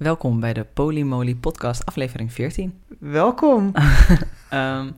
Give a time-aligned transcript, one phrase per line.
[0.00, 2.80] Welkom bij de Polymoly podcast aflevering 14.
[2.98, 3.72] Welkom.
[4.48, 4.90] Ehm,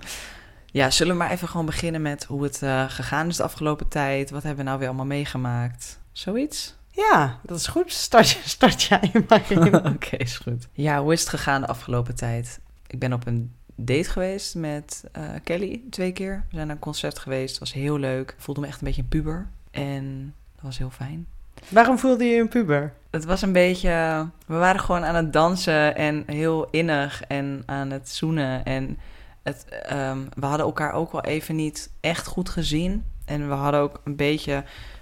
[0.67, 3.89] ja, zullen we maar even gewoon beginnen met hoe het eh, gegaan is de afgelopen
[3.89, 4.31] tijd?
[4.31, 6.01] Wat hebben we nou weer allemaal meegemaakt?
[6.13, 6.77] Zoiets?
[6.91, 7.93] Ja, dat is goed.
[7.93, 9.75] Start, start jij maar in.
[9.95, 10.69] Oké, is goed.
[10.73, 12.61] Ja, hoe is het gegaan de afgelopen tijd?
[12.87, 16.45] Ik ben op een date geweest met eh, Kelly twee keer.
[16.49, 17.51] We zijn naar een concert geweest.
[17.51, 18.31] Het was heel leuk.
[18.31, 19.51] Ik voelde me echt een beetje een puber.
[19.71, 21.27] En dat was heel fijn.
[21.69, 22.93] Waarom voelde je een puber?
[23.11, 24.27] Het was een beetje.
[24.47, 28.65] We waren gewoon aan het dansen en heel innig en aan het zoenen.
[28.65, 28.99] En
[29.43, 33.05] het, ehm, we hadden elkaar ook wel even niet echt goed gezien.
[33.25, 34.53] En we hadden ook een beetje.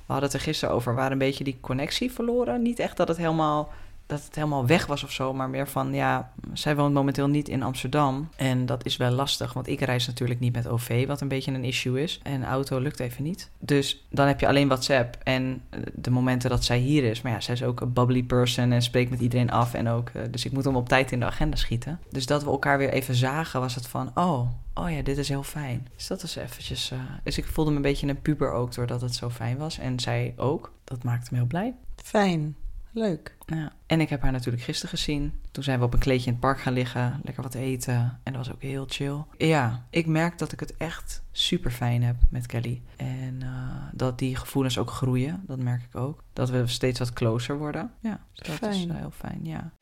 [0.07, 0.91] We hadden het er gisteren over.
[0.91, 2.63] We waren een beetje die connectie verloren.
[2.63, 3.69] Niet echt dat het helemaal
[4.11, 7.49] dat het helemaal weg was of zo, maar meer van ja, zij woont momenteel niet
[7.49, 8.29] in Amsterdam.
[8.37, 11.53] En dat is wel lastig, want ik reis natuurlijk niet met OV, wat een beetje
[11.53, 12.21] een issue is.
[12.23, 13.51] En auto lukt even niet.
[13.59, 15.63] Dus dan heb je alleen WhatsApp en
[15.95, 17.23] de momenten dat zij hier is.
[17.23, 19.75] Maar ja, zij is ook een bubbly person en spreekt met iedereen af.
[19.75, 22.01] En ook, eh, dus ik moet hem op tijd in de agenda schieten.
[22.11, 24.49] Dus dat we elkaar weer even zagen, was het van oh.
[24.75, 25.89] Oh ja, dit is heel fijn.
[25.97, 26.93] Dus dat is eventjes...
[26.93, 29.79] Uh, dus ik voelde me een beetje een puber ook doordat het zo fijn was.
[29.79, 30.73] En zij ook.
[30.85, 31.75] Dat maakte me heel blij.
[31.97, 32.57] Fijn.
[32.93, 33.37] Leuk.
[33.47, 33.73] Ja.
[33.87, 35.33] En ik heb haar natuurlijk gisteren gezien.
[35.51, 38.19] Toen zijn we op een kleedje in het park gaan liggen, lekker wat eten.
[38.23, 39.25] En dat was ook heel chill.
[39.39, 42.83] Ja, ik merk dat ik het echt super fijn heb met Kelly.
[42.97, 43.49] En uh,
[43.93, 46.23] dat die gevoelens ook groeien, dat merk ik ook.
[46.33, 47.91] Dat we steeds wat closer worden.
[48.01, 48.75] Ja, dus dat fijn.
[48.75, 49.73] is uh, heel fijn, ja.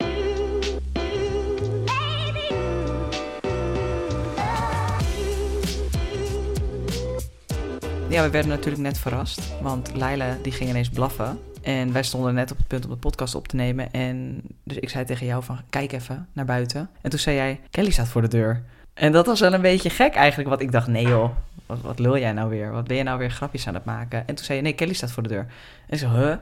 [8.09, 11.39] Ja, we werden natuurlijk net verrast, want Laila die ging ineens blaffen.
[11.61, 13.93] En wij stonden net op het punt om de podcast op te nemen.
[13.93, 16.89] En dus ik zei tegen jou van, kijk even naar buiten.
[17.01, 18.63] En toen zei jij, Kelly staat voor de deur.
[18.93, 21.29] En dat was wel een beetje gek eigenlijk, want ik dacht, nee joh,
[21.65, 22.71] wat, wat lul jij nou weer?
[22.71, 24.27] Wat ben je nou weer grapjes aan het maken?
[24.27, 25.47] En toen zei je, nee, Kelly staat voor de deur.
[25.87, 26.35] En ik zei, huh?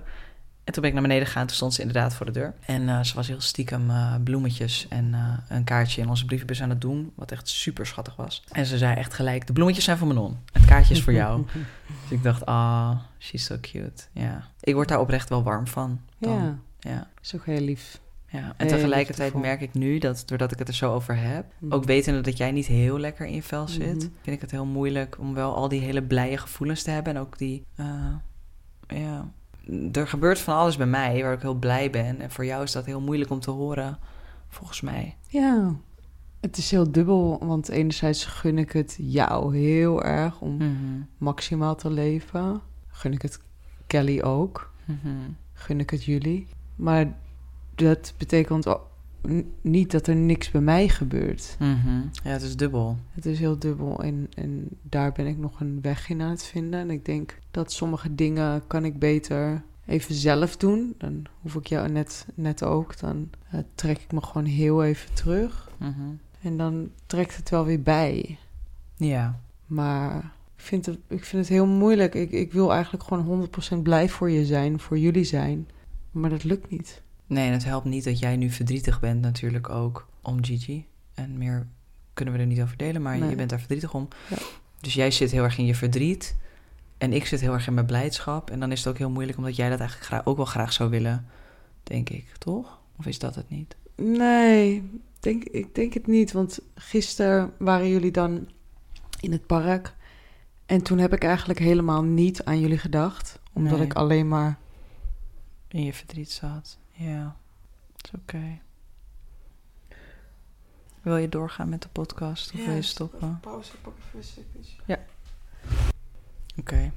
[0.67, 2.53] En toen ben ik naar beneden gegaan, toen stond ze inderdaad voor de deur.
[2.65, 6.61] En uh, ze was heel stiekem uh, bloemetjes en uh, een kaartje in onze brievenbus
[6.61, 8.43] aan het doen, wat echt super schattig was.
[8.51, 11.45] En ze zei echt gelijk, de bloemetjes zijn voor Manon, het kaartje is voor jou.
[12.01, 14.03] dus ik dacht, ah, oh, she's so cute.
[14.11, 16.01] Ja, ik word daar oprecht wel warm van.
[16.17, 16.31] Dan.
[16.31, 17.07] Ja, ja.
[17.21, 17.99] is ook heel lief.
[18.29, 21.71] Ja, en tegelijkertijd merk ik nu dat doordat ik het er zo over heb, mm.
[21.71, 24.13] ook wetende dat jij niet heel lekker in je vel zit, mm -hmm.
[24.21, 27.21] vind ik het heel moeilijk om wel al die hele blije gevoelens te hebben en
[27.21, 27.65] ook die,
[28.87, 29.31] ja,
[29.91, 32.21] er gebeurt van alles bij mij waar ik heel blij ben.
[32.21, 33.99] En voor jou is dat heel moeilijk om te horen,
[34.47, 35.17] volgens mij.
[35.27, 35.75] Ja,
[36.39, 37.39] het is heel dubbel.
[37.41, 41.07] Want enerzijds gun ik het jou heel erg om mm -hmm.
[41.17, 42.61] maximaal te leven.
[42.87, 43.39] Gun ik het
[43.87, 44.71] Kelly ook.
[44.85, 45.35] Mm -hmm.
[45.53, 46.47] Gun ik het jullie.
[46.75, 47.17] Maar
[47.75, 48.67] dat betekent
[49.61, 51.55] niet dat er niks bij mij gebeurt.
[51.59, 52.09] Mm -hmm.
[52.23, 52.97] Ja, het is dubbel.
[53.11, 56.45] Het is heel dubbel en, en daar ben ik nog een weg in aan het
[56.45, 56.79] vinden.
[56.79, 60.95] En ik denk dat sommige dingen kan ik beter even zelf doen.
[60.97, 62.99] Dan hoef ik jou net, net ook.
[62.99, 65.71] Dan uh, trek ik me gewoon heel even terug.
[65.77, 66.19] Mm -hmm.
[66.41, 68.37] En dan trekt het wel weer bij.
[68.95, 69.39] Ja.
[69.65, 70.17] Maar
[70.55, 72.15] ik vind het, ik vind het heel moeilijk.
[72.15, 75.67] Ik, ik wil eigenlijk gewoon 100% blij voor je zijn, voor jullie zijn.
[76.11, 77.01] Maar dat lukt niet.
[77.27, 80.85] Nee, en het helpt niet dat jij nu verdrietig bent natuurlijk ook om Gigi.
[81.13, 81.67] En meer
[82.13, 83.29] kunnen we er niet over delen, maar nee.
[83.29, 84.07] je bent daar verdrietig om.
[84.29, 84.37] Ja.
[84.79, 86.35] Dus jij zit heel erg in je verdriet.
[86.97, 88.49] En ik zit heel erg in mijn blijdschap.
[88.49, 90.73] En dan is het ook heel moeilijk, omdat jij dat eigenlijk graag, ook wel graag
[90.73, 91.25] zou willen,
[91.83, 92.79] denk ik, toch?
[92.97, 93.75] Of is dat het niet?
[93.95, 94.89] Nee,
[95.19, 96.31] denk, ik denk het niet.
[96.31, 98.49] Want gisteren waren jullie dan
[99.19, 99.95] in het park.
[100.65, 103.39] En toen heb ik eigenlijk helemaal niet aan jullie gedacht.
[103.53, 103.85] Omdat nee.
[103.85, 104.57] ik alleen maar...
[105.67, 106.77] In je verdriet zat.
[106.97, 107.35] Ja,
[108.03, 108.35] is oké.
[108.35, 108.61] Okay.
[111.01, 113.39] Wil je doorgaan met de podcast of ja, wil je stoppen?
[113.39, 114.59] Pauze, pak even een stukje.
[114.85, 114.99] Ja.
[115.65, 116.59] Oké.
[116.59, 116.91] Okay.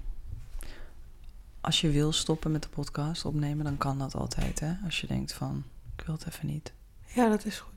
[1.60, 4.74] Als je wil stoppen met de podcast opnemen, dan kan dat altijd, hè?
[4.84, 5.64] Als je denkt van,
[5.96, 6.72] ik wil het even niet.
[7.06, 7.72] Ja, dat is goed.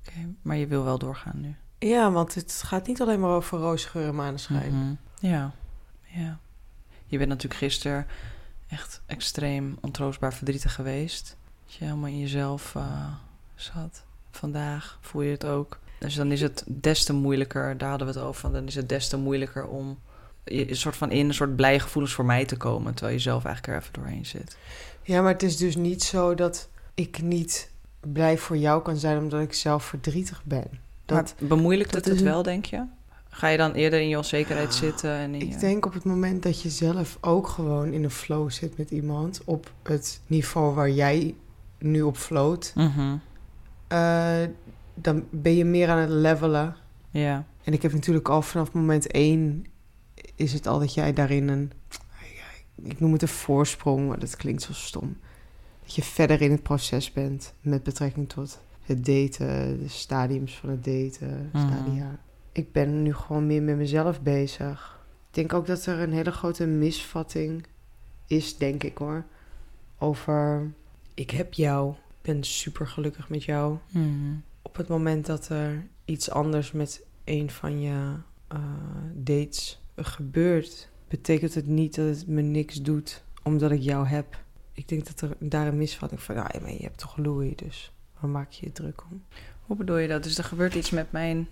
[0.00, 1.54] Oké, okay, maar je wil wel doorgaan nu?
[1.78, 4.72] Ja, want het gaat niet alleen maar over roosgeur en maneschijn.
[4.72, 4.98] Mm -hmm.
[5.18, 5.52] Ja,
[6.02, 6.38] ja.
[7.06, 8.06] Je bent natuurlijk gisteren
[8.68, 11.36] echt extreem ontroostbaar verdrietig geweest.
[11.66, 12.82] Dat je helemaal in jezelf uh,
[13.54, 14.02] zat.
[14.30, 15.78] Vandaag voel je het ook.
[15.98, 18.74] Dus dan is het des te moeilijker, daar hadden we het over, van, dan is
[18.74, 19.98] het des te moeilijker om
[20.44, 23.44] een soort van in een soort blije gevoelens voor mij te komen, terwijl je zelf
[23.44, 24.56] eigenlijk er even doorheen zit.
[25.02, 27.70] Ja, maar het is dus niet zo dat ik niet
[28.00, 30.68] blij voor jou kan zijn omdat ik zelf verdrietig ben.
[31.04, 32.84] Dat, maar bemoeilijkt dat het het wel, denk je?
[33.28, 35.10] Ga je dan eerder in je onzekerheid ja, zitten?
[35.10, 35.58] En in ik je...
[35.58, 39.40] denk op het moment dat je zelf ook gewoon in een flow zit met iemand...
[39.44, 41.34] op het niveau waar jij
[41.78, 42.72] nu op float...
[42.74, 43.20] Mm -hmm.
[43.92, 44.48] uh,
[44.94, 46.76] dan ben je meer aan het levelen.
[47.10, 47.44] Ja.
[47.64, 49.66] En ik heb natuurlijk al vanaf moment één...
[50.34, 51.72] is het al dat jij daarin een...
[52.82, 55.16] Ik noem het een voorsprong, maar dat klinkt zo stom.
[55.82, 60.68] dat je verder in het proces bent met betrekking tot het daten, de stadiums van
[60.68, 61.66] het daten, Mhm.
[61.66, 62.18] stadia.
[62.52, 65.04] Ik ben nu gewoon meer met mezelf bezig.
[65.28, 67.66] Ik denk ook dat er een hele grote misvatting
[68.26, 69.24] is, denk ik hoor,
[69.98, 70.70] over
[71.16, 73.76] ik heb jou, ik ben super gelukkig met jou.
[73.90, 74.34] Mhm.
[74.62, 78.14] Op het moment dat er iets anders met een van je
[78.48, 78.58] eh,
[79.14, 84.44] dates gebeurt, betekent het niet dat het me niks doet omdat ik jou heb.
[84.72, 88.30] Ik denk dat er daar een misvatting van, maar je hebt toch Louis, dus waar
[88.30, 89.22] maak je je druk om?
[89.60, 90.22] Hoe bedoel je dat?
[90.22, 91.48] Dus er gebeurt iets met mijn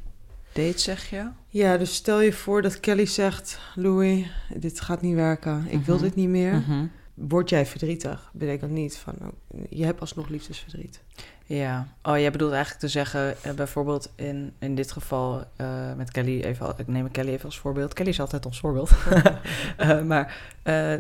[0.53, 1.29] date, zeg je?
[1.49, 4.27] Ja, dus stel je voor dat Kelly zegt, Louis,
[4.57, 6.05] dit gaat niet werken, ik wil Mhm.
[6.05, 6.55] dit niet meer.
[6.55, 6.87] Mhm.
[7.15, 8.31] Word jij verdrietig?
[8.33, 11.01] Betekent niet van, oh, je hebt alsnog liefdesverdriet.
[11.47, 11.89] Ja.
[12.03, 15.67] Oh, jij bedoelt eigenlijk te zeggen, eh, bijvoorbeeld in, in dit geval eh,
[15.97, 17.93] met Kelly, even, ik neem Kelly even als voorbeeld.
[17.93, 18.91] Kelly is altijd ons voorbeeld.
[19.77, 20.37] Eh, maar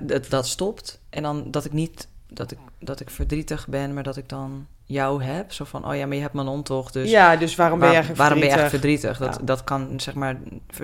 [0.03, 4.03] dat, dat stopt en dan dat ik niet, dat ik, dat ik verdrietig ben, maar
[4.03, 5.53] dat ik dan jou heb.
[5.53, 7.11] Zo van, oh ja, maar je hebt mijn hond toch, dus...
[7.11, 9.17] ja, dus waarom ben je eigenlijk waarom ben je echt verdrietig?
[9.17, 9.39] verdrietig?
[9.39, 9.55] Dat, Ja.
[9.55, 10.37] dat kan, zeg maar,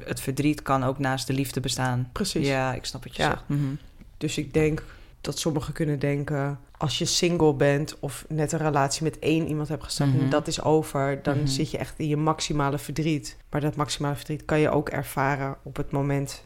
[0.05, 2.09] het verdriet kan ook naast de liefde bestaan.
[2.13, 2.47] Precies.
[2.47, 3.29] Ja, ik snap wat je Ja.
[3.29, 3.43] zegt.
[3.47, 3.75] Mhm.
[4.17, 4.85] Dus ik denk
[5.21, 6.59] dat sommigen kunnen denken...
[6.77, 10.11] als je single bent of net een relatie met één iemand hebt gestart...
[10.13, 10.21] Mhm.
[10.23, 11.47] en dat is over, dan Mhm.
[11.47, 13.37] zit je echt in je maximale verdriet.
[13.51, 16.45] Maar dat maximale verdriet kan je ook ervaren op het moment...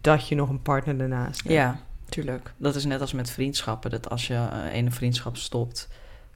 [0.00, 1.54] dat je nog een partner ernaast hebt.
[1.54, 2.52] Ja, tuurlijk.
[2.56, 3.90] Dat is net als met vriendschappen.
[3.90, 5.88] Dat als je eh, ene vriendschap stopt,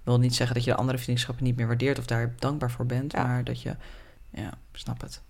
[0.03, 2.87] wil niet zeggen dat je de andere vriendschappen niet meer waardeert of daar dankbaar voor
[2.87, 3.23] bent, Ja.
[3.27, 3.77] maar dat je,
[4.31, 5.23] ja, snap het.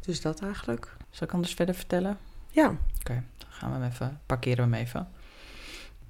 [0.00, 0.96] Dus dat eigenlijk.
[1.10, 2.18] Zal ik anders verder vertellen?
[2.50, 2.66] Ja.
[3.00, 5.08] Oké, dan gaan we hem even, parkeren we hem even.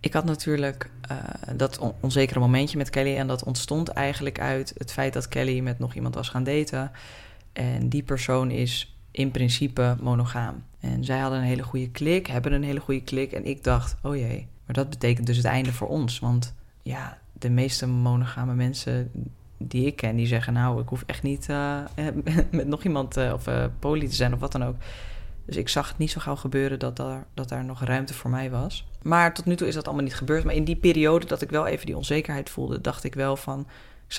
[0.01, 1.17] Ik had natuurlijk eh,
[1.57, 5.61] dat on- onzekere momentje met Kelly en dat ontstond eigenlijk uit het feit dat Kelly
[5.61, 6.91] met nog iemand was gaan daten.
[7.53, 10.65] En die persoon is in principe monogaam.
[10.81, 13.33] En zij hadden een hele goede klik, hebben een hele goede klik.
[13.33, 16.19] En ik dacht, oh jee, maar dat betekent dus het einde voor ons.
[16.19, 19.11] Want ja, de meeste monogame mensen
[19.59, 20.53] die ik ken, die zeggen...
[20.53, 21.79] nou, ik hoef echt niet eh,
[22.51, 23.49] met nog iemand eh, of
[23.79, 24.77] poly te zijn of wat dan ook.
[25.51, 28.31] Dus ik zag het niet zo gauw gebeuren dat daar, dat daar nog ruimte voor
[28.31, 28.87] mij was.
[29.03, 30.45] Maar tot nu toe is dat allemaal niet gebeurd.
[30.45, 33.67] Maar in die periode dat ik wel even die onzekerheid voelde, dacht ik wel van.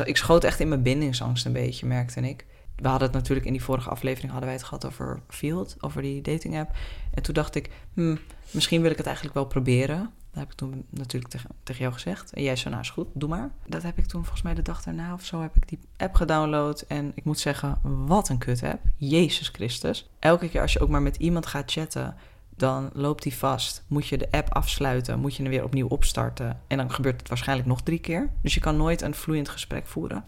[0.05, 2.45] Ik, schoot echt in mijn bindingsangst een beetje, merkte ik.
[2.75, 6.01] We hadden het natuurlijk in die vorige aflevering hadden wij het gehad over Field, over
[6.01, 6.75] die dating app.
[7.13, 8.15] En toen dacht ik, hm,
[8.51, 10.09] misschien wil ik het eigenlijk wel proberen.
[10.31, 12.33] Dat heb ik toen natuurlijk tegen, tegen jou gezegd.
[12.33, 13.51] En jij zei, nou is goed, doe maar.
[13.67, 16.15] Dat heb ik toen volgens mij de dag daarna of zo heb ik die app
[16.15, 16.81] gedownload.
[16.87, 18.81] En ik moet zeggen, wat een kut app.
[18.97, 20.09] Jezus Christus.
[20.19, 22.15] Elke keer als je ook maar met iemand gaat chatten,
[22.55, 23.83] dan loopt die vast.
[23.87, 26.61] Moet je de app afsluiten, moet je hem weer opnieuw opstarten.
[26.67, 28.29] En dan gebeurt het waarschijnlijk nog drie keer.
[28.41, 30.23] Dus je kan nooit een vloeiend gesprek voeren.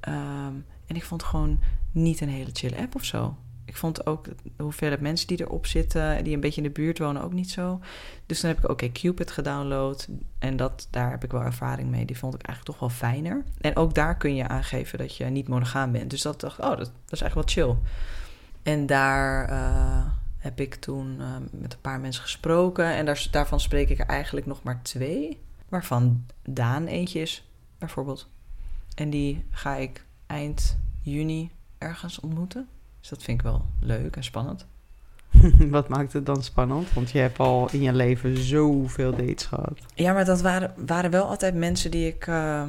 [0.00, 0.54] Ehm,
[0.86, 1.60] en ik vond gewoon
[1.92, 3.36] niet een hele chille app of zo.
[3.64, 6.98] Ik vond ook de hoeveelheid mensen die erop zitten, die een beetje in de buurt
[6.98, 7.80] wonen, ook niet zo.
[8.26, 10.08] Dus toen heb ik ook Cupid gedownload.
[10.38, 12.04] En dat, daar heb ik wel ervaring mee.
[12.04, 13.44] Die vond ik eigenlijk toch wel fijner.
[13.60, 16.10] En ook daar kun je aangeven dat je niet monogaam bent.
[16.10, 17.76] Dus dat dacht oh, dat, dat is eigenlijk wel chill.
[18.62, 20.06] En daar eh,
[20.38, 22.86] heb ik toen eh, met een paar mensen gesproken.
[22.86, 25.40] En daar, daarvan spreek ik er eigenlijk nog maar twee.
[25.68, 27.48] Waarvan Daan eentje is,
[27.78, 28.28] bijvoorbeeld.
[28.94, 32.68] En die ga ik eind juni ergens ontmoeten.
[33.02, 34.66] Dus dat vind ik wel leuk en spannend.
[35.70, 36.92] Wat maakt het dan spannend?
[36.92, 39.78] Want je hebt al in je leven zoveel dates gehad.
[39.94, 42.64] Ja, maar dat waren, waren wel altijd mensen die ik, eh,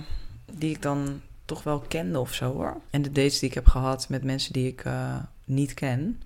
[0.52, 2.78] die ik dan toch wel kende of zo hoor.
[2.90, 6.22] En de dates die ik heb gehad met mensen die ik eh, niet ken,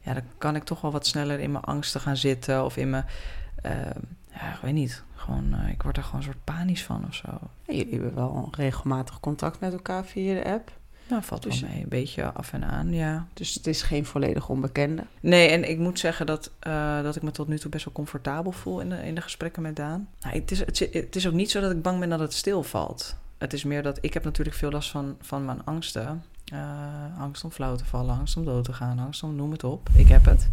[0.00, 2.90] ja, dan kan ik toch wel wat sneller in mijn angsten gaan zitten of in
[2.90, 3.04] mijn,
[3.54, 3.72] eh,
[4.30, 7.28] ja, ik weet niet, gewoon, ik word er gewoon een soort panisch van of zo.
[7.66, 10.72] Jullie hebben wel regelmatig contact met elkaar via de app.
[11.08, 13.26] Nou, valt Dus- wel mee, een beetje af en aan, ja.
[13.34, 15.02] Dus het is geen volledig onbekende.
[15.20, 17.94] Nee, en ik moet zeggen dat, eh, dat ik me tot nu toe best wel
[17.94, 20.08] comfortabel voel in de, in de gesprekken met Daan.
[20.20, 22.20] Nou, het, is, het, is- het is ook niet zo dat ik bang ben dat
[22.20, 23.16] het stilvalt.
[23.38, 26.22] Het is meer dat ik heb natuurlijk veel last van, van mijn angsten.
[26.44, 29.64] Eh, angst om flauw te vallen, angst om dood te gaan, angst om noem het
[29.64, 29.88] op.
[29.94, 30.48] Ik heb het.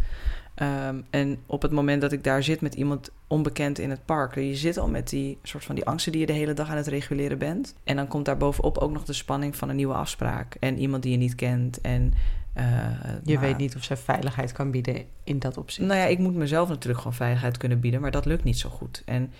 [0.54, 4.34] Ehm, en op het moment dat ik daar zit met iemand onbekend in het park,
[4.34, 6.76] je zit al met die soort van die angsten die je de hele dag aan
[6.76, 7.74] het reguleren bent.
[7.84, 11.02] En dan komt daar bovenop ook nog de spanning van een nieuwe afspraak en iemand
[11.02, 11.80] die je niet kent.
[11.80, 12.14] En,
[12.52, 12.64] eh,
[13.24, 15.88] Je maar- weet niet of zij veiligheid kan bieden in dat opzicht.
[15.88, 18.68] nou ja, ik moet mezelf natuurlijk gewoon veiligheid kunnen bieden, maar dat lukt niet zo
[18.70, 19.02] goed.
[19.06, 19.32] En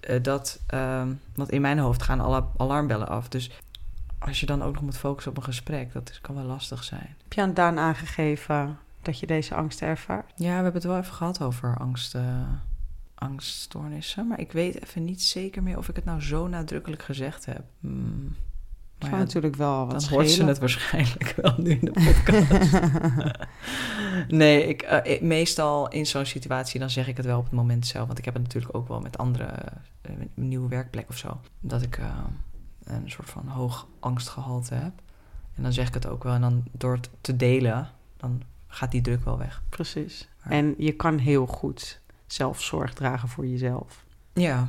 [0.00, 3.28] eh, dat, ehm, want in mijn hoofd gaan alle alarmbellen af.
[3.28, 3.50] Dus
[4.26, 6.84] als je dan ook nog moet focussen op een gesprek, dat is, kan wel lastig
[6.84, 7.16] zijn.
[7.22, 10.32] Heb je aan Daan aangegeven dat je deze angsten ervaart?
[10.36, 12.22] Ja, we hebben het wel even gehad over angst, eh,
[13.14, 17.44] angststoornissen, maar ik weet even niet zeker meer of ik het nou zo nadrukkelijk gezegd
[17.44, 17.62] heb.
[17.80, 18.36] Hmm.
[18.98, 22.80] Dat maar natuurlijk wel wat Dan hoort ze het waarschijnlijk wel nu in de podcast.
[24.40, 27.86] nee, ik, uh, meestal in zo'n situatie dan zeg ik het wel op het moment
[27.86, 28.06] zelf.
[28.06, 29.48] Want ik heb het natuurlijk ook wel met andere
[30.10, 31.40] uh, nieuwe werkplek of zo.
[31.60, 32.00] Dat ik
[32.84, 34.92] een soort van hoog angstgehalte heb.
[35.54, 36.34] En dan zeg ik het ook wel.
[36.34, 39.62] En dan door het te delen, dan gaat die druk wel weg.
[39.68, 40.28] Precies.
[40.42, 44.04] En je kan heel goed zelfzorg dragen voor jezelf.
[44.32, 44.68] Ja.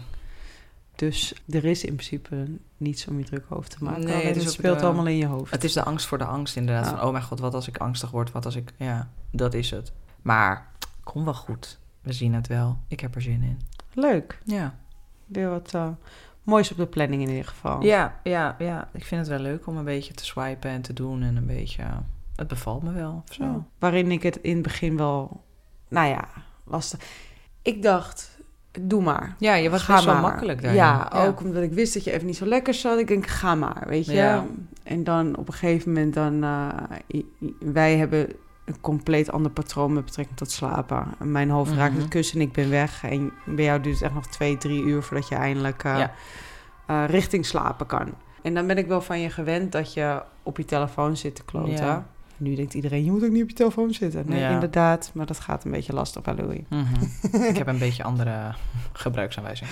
[0.95, 4.05] Dus er is in principe niets om je druk over te maken.
[4.05, 5.51] Nee, het speelt allemaal in je hoofd.
[5.51, 6.88] Het is de angst voor de angst inderdaad.
[6.88, 8.31] Van, oh mijn god, wat als ik angstig word?
[8.31, 8.74] Wat als ik...
[8.77, 9.91] Ja, dat is het.
[10.22, 10.72] Maar,
[11.03, 11.79] kom wel goed.
[12.01, 12.77] We zien het wel.
[12.88, 13.62] Ik heb er zin in.
[13.93, 14.39] Leuk.
[14.43, 14.75] Ja.
[15.25, 15.88] Weer wat uh,
[16.46, 17.84] moois op de planning in ieder geval.
[17.84, 18.90] Ja, ja, ja.
[18.94, 21.24] Ik vind het wel leuk om een beetje te swipen en te doen.
[21.24, 21.84] En een beetje...
[22.36, 23.66] Het bevalt me wel, of zo.
[23.80, 25.44] Waarin ik het in het begin wel...
[25.88, 26.28] Nou ja,
[26.64, 27.00] lastig...
[27.62, 28.38] Ik dacht,
[28.82, 29.36] doe maar.
[29.40, 30.74] Ja, je was ga best wel makkelijk daar.
[30.74, 33.00] Ja, ook omdat ik wist dat je even niet zo lekker zat.
[33.00, 34.42] Ik denk, ga maar, weet je.
[34.84, 36.44] En dan op een gegeven moment dan...
[36.44, 36.70] Uh,
[37.60, 38.28] wij hebben
[38.65, 41.07] een compleet ander patroon met betrekking tot slapen.
[41.17, 42.01] Mijn hoofd raakt mhm.
[42.01, 43.03] het kussen en ik ben weg.
[43.03, 46.03] En bij jou duurt het echt nog twee, drie uur voordat je eindelijk uh,
[46.89, 48.13] uh, richting slapen kan.
[48.41, 51.43] En dan ben ik wel van je gewend dat je op je telefoon zit te
[51.43, 51.86] kloten.
[51.86, 52.07] Ja.
[52.38, 54.24] Nu denkt iedereen, je moet ook niet op je telefoon zitten.
[54.27, 56.62] Nee, inderdaad, maar dat gaat een beetje lastig bij Louis.
[56.69, 57.43] Mhm.
[57.51, 58.53] ik heb een beetje andere
[58.93, 59.69] gebruiksaanwijzing.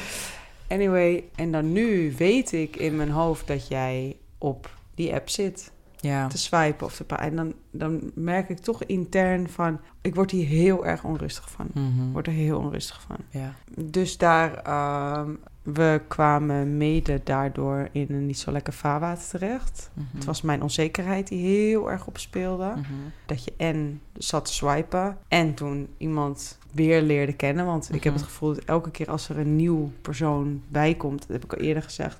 [0.67, 5.71] Anyway, en dan nu weet ik in mijn hoofd dat jij op die app zit.
[6.03, 6.27] Ja.
[6.27, 7.15] Te swipen of te...
[7.15, 9.79] En dan, dan merk ik toch intern van...
[10.01, 11.67] Ik word hier heel erg onrustig van.
[11.73, 13.17] Mm word er heel onrustig van.
[13.29, 13.53] Ja.
[13.75, 15.31] Dus daar ehm,
[15.63, 19.89] we kwamen mede daardoor in een niet zo lekker vaarwater terecht.
[19.93, 20.05] Mhm.
[20.13, 22.73] Het was mijn onzekerheid die heel erg opspeelde.
[22.75, 22.85] Mm
[23.25, 27.65] Dat je en zat te swipen en toen iemand weer leerde kennen.
[27.65, 28.21] Want ik heb mhm.
[28.21, 31.19] het gevoel dat elke keer als er een nieuw persoon bij komt...
[31.19, 32.19] dat heb ik al eerder gezegd...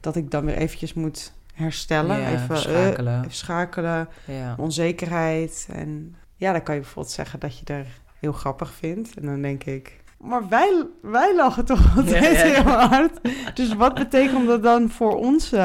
[0.00, 2.26] dat ik dan weer eventjes moet herstellen.
[2.26, 3.18] even schakelen.
[3.18, 4.08] even schakelen.
[4.24, 4.54] Ja.
[4.58, 5.68] Onzekerheid.
[5.72, 7.86] En ja, dan kan je bijvoorbeeld zeggen dat je er
[8.20, 9.16] heel grappig vindt.
[9.18, 13.20] En dan denk ik, maar wij, wij lachen toch altijd heel hard.
[13.54, 15.56] Dus wat betekent dat dan voor onze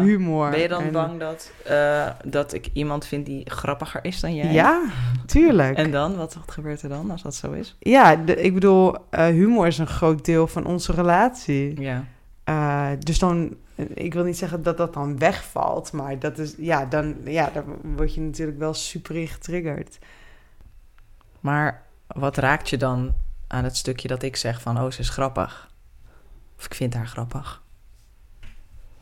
[0.00, 0.50] humor?
[0.50, 4.52] Ben je dan bang dat, uh, dat ik iemand vind die grappiger is dan jij?
[4.52, 4.82] Ja,
[5.26, 5.76] tuurlijk.
[5.76, 6.16] en dan?
[6.16, 7.76] Wat, wat gebeurt er dan als dat zo is?
[7.78, 11.80] Ja, de, ik bedoel, uh, humor is een groot deel van onze relatie.
[11.80, 12.04] Ja.
[12.98, 13.56] Dus dan,
[13.94, 17.64] ik wil niet zeggen dat dat dan wegvalt, maar dat is, ja, dan, ja, dan
[17.96, 19.98] word je natuurlijk wel super getriggerd.
[21.40, 23.14] Maar wat raakt je dan
[23.46, 25.70] aan het stukje dat ik zeg van, oh, ze is grappig.
[26.58, 27.62] Of ik vind haar grappig.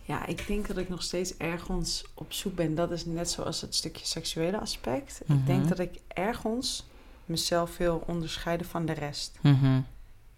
[0.02, 2.74] Ja, ik denk dat ik nog steeds ergens op zoek ben.
[2.74, 5.20] Dat is net zoals het stukje seksuele aspect.
[5.26, 5.68] Ik denk mhm.
[5.68, 6.86] dat ik ergens
[7.24, 9.38] mezelf wil onderscheiden van de rest.
[9.40, 9.80] Mhm.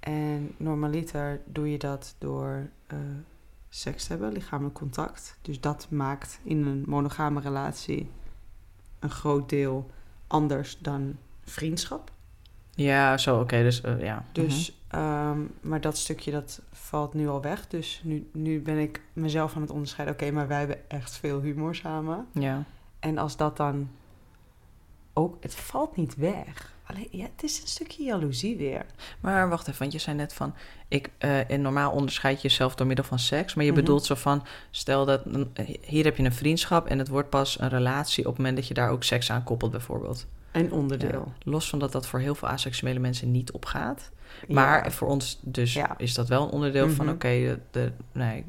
[0.00, 2.98] En normaliter doe je dat door uh,
[3.68, 5.38] seks te hebben, lichamelijk contact.
[5.42, 8.10] Dus dat maakt in een monogame relatie
[8.98, 9.90] een groot deel
[10.26, 12.10] anders dan vriendschap.
[12.74, 13.62] Ja, zo, oké.
[13.62, 14.24] dus uh, ja.
[14.32, 14.78] Dus, mm
[15.60, 17.66] maar dat stukje dat valt nu al weg.
[17.66, 20.14] Dus nu, nu ben ik mezelf aan het onderscheiden.
[20.14, 22.26] Oké, maar wij hebben echt veel humor samen.
[22.32, 22.64] Ja.
[22.98, 23.90] En als dat dan
[25.12, 25.36] ook...
[25.40, 26.74] Het valt niet weg.
[26.90, 28.86] Alleen, ja, het is een stukje jaloezie weer.
[29.20, 30.54] Maar wacht even, want je zei net van...
[30.88, 33.54] Ik, uh, normaal onderscheid je jezelf door middel van seks.
[33.54, 33.80] Maar je mhm.
[33.80, 34.46] bedoelt zo van...
[34.70, 35.22] Stel dat...
[35.80, 38.24] Hier heb je een vriendschap en het wordt pas een relatie...
[38.24, 40.26] op het moment dat je daar ook seks aan koppelt bijvoorbeeld.
[40.52, 41.32] Een onderdeel.
[41.42, 44.10] los van dat dat voor heel veel asexuele mensen niet opgaat.
[44.48, 47.04] Maar voor ons dus is dat wel een onderdeel van...
[47.04, 47.14] Mhm.
[47.14, 48.44] oké, de, nee...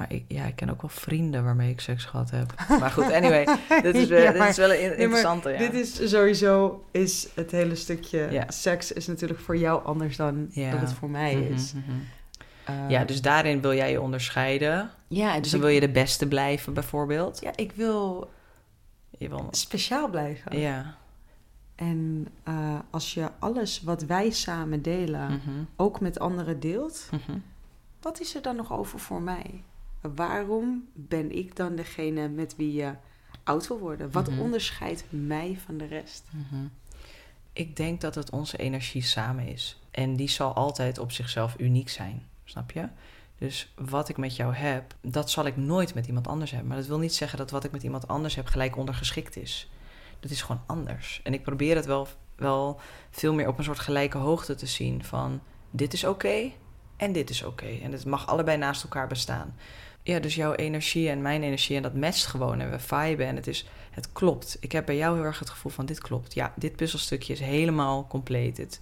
[0.00, 2.54] Maar ik, ja, ik ken ook wel vrienden waarmee ik seks gehad heb.
[2.80, 3.44] Maar goed, anyway,
[3.82, 5.54] dit is, wel, dit is wel een interessante.
[5.58, 10.80] Dit is sowieso is het hele stukje seks is natuurlijk voor jou anders dan dat
[10.80, 11.72] het voor mij mhm, is.
[11.72, 12.88] Mhm.
[12.88, 14.90] ja, dus daarin wil jij je onderscheiden.
[15.08, 17.40] Ja, dus, dan wil je de beste blijven, bijvoorbeeld.
[17.40, 18.30] Ja, ik wil,
[19.18, 20.58] je wil speciaal blijven.
[20.58, 20.96] Ja.
[21.74, 25.68] En uh, als je alles wat wij samen delen mm-hmm.
[25.76, 27.08] ook met anderen deelt,
[28.00, 29.62] wat is er dan nog over voor mij?
[30.00, 32.94] Waarom ben ik dan degene met wie je
[33.44, 34.12] oud wil worden?
[34.12, 34.42] Wat mm-hmm.
[34.42, 36.24] onderscheidt mij van de rest?
[37.52, 39.80] Ik denk dat het onze energie samen is.
[39.90, 42.26] En die zal altijd op zichzelf uniek zijn.
[42.44, 42.88] Snap je?
[43.38, 46.68] Dus wat ik met jou heb, dat zal ik nooit met iemand anders hebben.
[46.68, 49.70] Maar dat wil niet zeggen dat wat ik met iemand anders heb gelijk ondergeschikt is
[50.20, 51.20] dat is gewoon anders.
[51.22, 52.80] En ik probeer het wel, wel
[53.10, 55.40] veel meer op een soort gelijke hoogte te zien van
[55.70, 56.50] dit is oké
[56.96, 57.78] en dit is oké.
[57.82, 59.54] En het mag allebei naast elkaar bestaan.
[60.02, 63.36] Ja, dus jouw energie en mijn energie en dat matcht gewoon en we viben en
[63.36, 64.56] het is, het klopt.
[64.60, 66.34] Ik heb bij jou heel erg het gevoel van dit klopt.
[66.34, 68.56] Ja, dit puzzelstukje is helemaal compleet.
[68.56, 68.80] Het,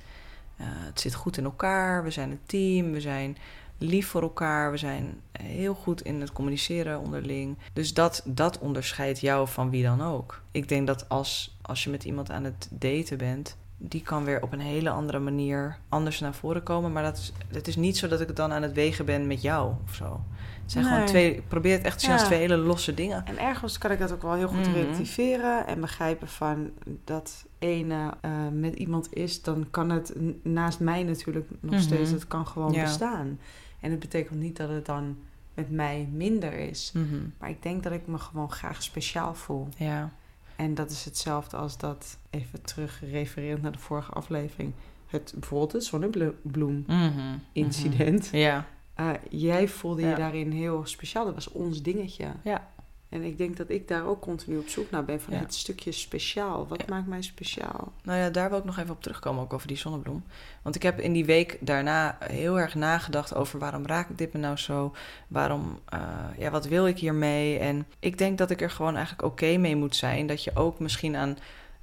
[0.61, 3.37] uh, het zit goed in elkaar, we zijn een team, we zijn
[3.79, 4.71] lief voor elkaar.
[4.71, 7.57] We zijn heel goed in het communiceren onderling.
[7.73, 10.43] Dus dat, dat onderscheidt jou van wie dan ook.
[10.51, 14.43] Ik denk dat als, als je met iemand aan het daten bent, die kan weer
[14.43, 16.93] op een hele andere manier anders naar voren komen.
[16.93, 19.43] Maar dat is, het is niet zo dat ik dan aan het wegen ben met
[19.43, 20.21] jou of zo.
[20.69, 23.27] Het zijn gewoon twee, probeer het echt te zien als twee hele losse dingen.
[23.27, 26.71] En ergens kan ik dat ook wel heel goed mm relativeren en begrijpen van
[27.05, 31.83] dat ene uh, met iemand is, dan kan het naast mij natuurlijk nog mhm.
[31.83, 33.39] steeds, het kan gewoon bestaan.
[33.81, 35.17] En het betekent niet dat het dan
[35.55, 36.91] met mij minder is.
[36.95, 37.17] Mhm.
[37.39, 39.69] Maar ik denk dat ik me gewoon graag speciaal voel.
[39.77, 40.13] Ja.
[40.57, 44.73] En dat is hetzelfde als dat, even terug refererend naar de vorige aflevering,
[45.07, 48.27] het bijvoorbeeld het zonnebloem-incident.
[48.27, 48.37] Mhm.
[48.37, 48.67] Ja.
[49.01, 51.25] Uh, jij voelde je daarin heel speciaal.
[51.25, 52.27] Dat was ons dingetje.
[52.45, 52.69] Ja.
[53.09, 55.21] En ik denk dat ik daar ook continu op zoek naar ben.
[55.21, 56.67] Van het stukje speciaal.
[56.67, 57.93] Wat maakt mij speciaal?
[58.03, 59.43] Nou ja, daar wil ik nog even op terugkomen.
[59.43, 60.25] Ook over die zonnebloem.
[60.63, 63.59] Want ik heb in die week daarna heel erg nagedacht over...
[63.59, 64.95] waarom raak ik dit me nou zo?
[65.29, 66.01] Waarom, uh,
[66.39, 67.59] ja, wat wil ik hiermee?
[67.59, 70.27] En ik denk dat ik er gewoon eigenlijk oké mee moet zijn.
[70.27, 71.39] Dat je ook misschien aan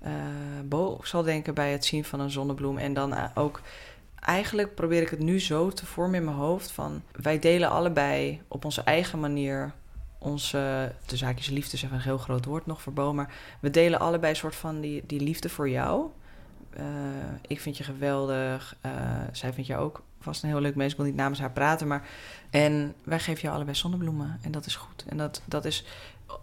[0.05, 0.11] uh,
[0.65, 2.77] Bo zal denken bij het zien van een zonnebloem.
[2.77, 3.61] En dan ook
[4.25, 8.41] eigenlijk probeer ik het nu zo te vormen in mijn hoofd van wij delen allebei
[8.47, 9.73] op onze eigen manier
[10.17, 14.31] onze, de zaakjes liefde, zeg een heel groot woord nog voor maar we delen allebei
[14.31, 16.05] een soort van die, die liefde voor jou.
[16.77, 16.83] Uh,
[17.47, 18.91] ik vind je geweldig, uh,
[19.31, 20.91] zij vindt jou ook vast een heel leuk mens.
[20.91, 22.07] Ik wil niet namens haar praten, maar
[22.49, 25.05] en wij geven jou allebei zonnebloemen en dat is goed.
[25.07, 25.85] En dat, dat is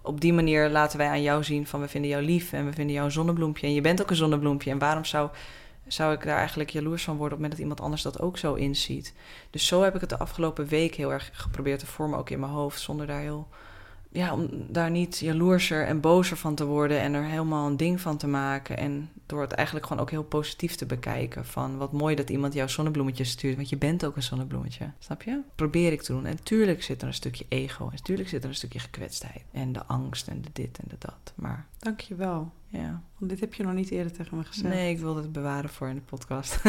[0.02, 2.72] op die manier laten wij aan jou zien van we vinden jou lief en we
[2.72, 5.30] vinden jou een zonnebloempje en je bent ook een zonnebloempje en waarom zou
[5.86, 8.38] zou ik daar eigenlijk jaloers van worden op het moment dat iemand anders dat ook
[8.38, 9.14] zo inziet.
[9.50, 12.40] Dus zo heb ik het de afgelopen week heel erg geprobeerd te vormen, ook in
[12.40, 13.48] mijn hoofd, zonder daar heel
[14.12, 18.00] ja, om daar niet jaloerser en bozer van te worden en er helemaal een ding
[18.00, 18.76] van te maken.
[18.76, 21.46] En door het eigenlijk gewoon ook heel positief te bekijken.
[21.46, 24.90] Van wat mooi dat iemand jouw zonnebloemetje stuurt, want je bent ook een zonnebloemetje.
[24.98, 25.40] Snap je?
[25.54, 26.26] Probeer ik te doen.
[26.26, 27.88] En tuurlijk zit er een stukje ego.
[27.92, 29.42] En tuurlijk zit er een stukje gekwetstheid.
[29.52, 31.32] En de angst en de dit en de dat.
[31.34, 31.66] Maar.
[31.78, 32.52] Dankjewel.
[32.72, 33.02] Ja.
[33.18, 34.74] Want dit heb je nog niet eerder tegen me gezegd.
[34.74, 36.60] Nee, ik wilde het bewaren voor in de podcast.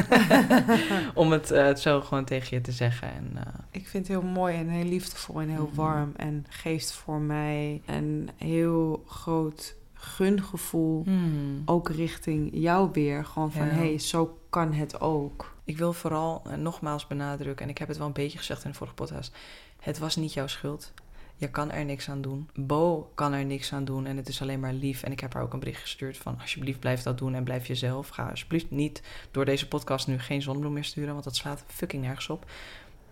[1.14, 3.14] Om het, uh, het, zo gewoon tegen je te zeggen.
[3.14, 3.42] En, uh...
[3.72, 5.76] Ik vind het heel mooi en heel liefdevol en heel mhm.
[5.76, 6.12] warm.
[6.16, 11.04] En geeft voor mij een heel groot gungevoel.
[11.06, 11.62] Mm.
[11.66, 13.26] Ook richting jou weer.
[13.26, 15.56] Gewoon van, hé, hey, zo kan het ook.
[15.64, 17.66] Ik wil vooral uh, nogmaals benadrukken...
[17.66, 19.36] en ik heb het wel een beetje gezegd in de vorige podcast...
[19.80, 20.94] het was niet jouw schuld.
[21.36, 22.50] Je kan er niks aan doen.
[22.54, 25.04] Bo kan er niks aan doen en het is alleen maar lief.
[25.04, 26.40] En ik heb haar ook een bericht gestuurd van...
[26.40, 28.08] alsjeblieft blijf dat doen en blijf jezelf.
[28.08, 31.12] Ga alsjeblieft niet door deze podcast nu geen zonnebloem meer sturen...
[31.12, 32.46] want dat slaat fucking nergens op.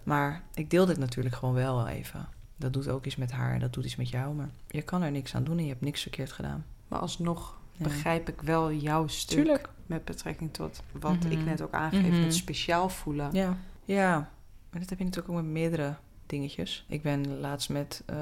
[0.04, 2.28] Maar ik deel dit natuurlijk gewoon wel even.
[2.56, 4.36] Dat doet ook iets met haar en dat doet iets met jou.
[4.36, 6.66] Maar je kan er niks aan doen en je hebt niks verkeerd gedaan.
[6.88, 9.70] Maar alsnog begrijp ik wel jouw stuk Tuurlijk.
[9.86, 11.46] met betrekking tot wat ik mhm.
[11.46, 13.30] net ook aangeef, mm het speciaal voelen.
[13.32, 13.58] Ja.
[13.86, 14.32] ja,
[14.70, 15.96] maar dat heb je natuurlijk ook met meerdere
[16.32, 16.86] dingetjes.
[16.88, 18.16] Ik ben laatst met uh,